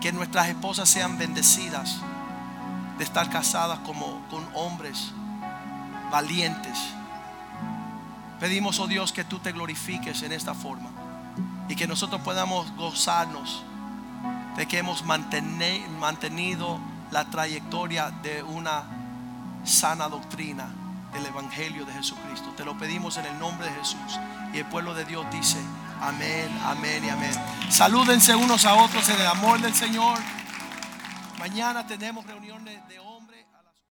[0.00, 2.00] que nuestras esposas sean bendecidas
[2.98, 5.12] de estar casadas como con hombres
[6.10, 6.78] valientes.
[8.40, 10.90] Pedimos, oh Dios, que tú te glorifiques en esta forma
[11.68, 13.62] y que nosotros podamos gozarnos
[14.56, 16.78] de que hemos mantenido
[17.10, 18.84] la trayectoria de una
[19.64, 20.68] sana doctrina
[21.12, 22.52] del Evangelio de Jesucristo.
[22.56, 24.18] Te lo pedimos en el nombre de Jesús.
[24.52, 25.58] Y el pueblo de Dios dice,
[26.00, 27.32] amén, amén y amén.
[27.70, 30.18] Salúdense unos a otros en el amor del Señor.
[31.38, 33.13] Mañana tenemos reuniones de hoy.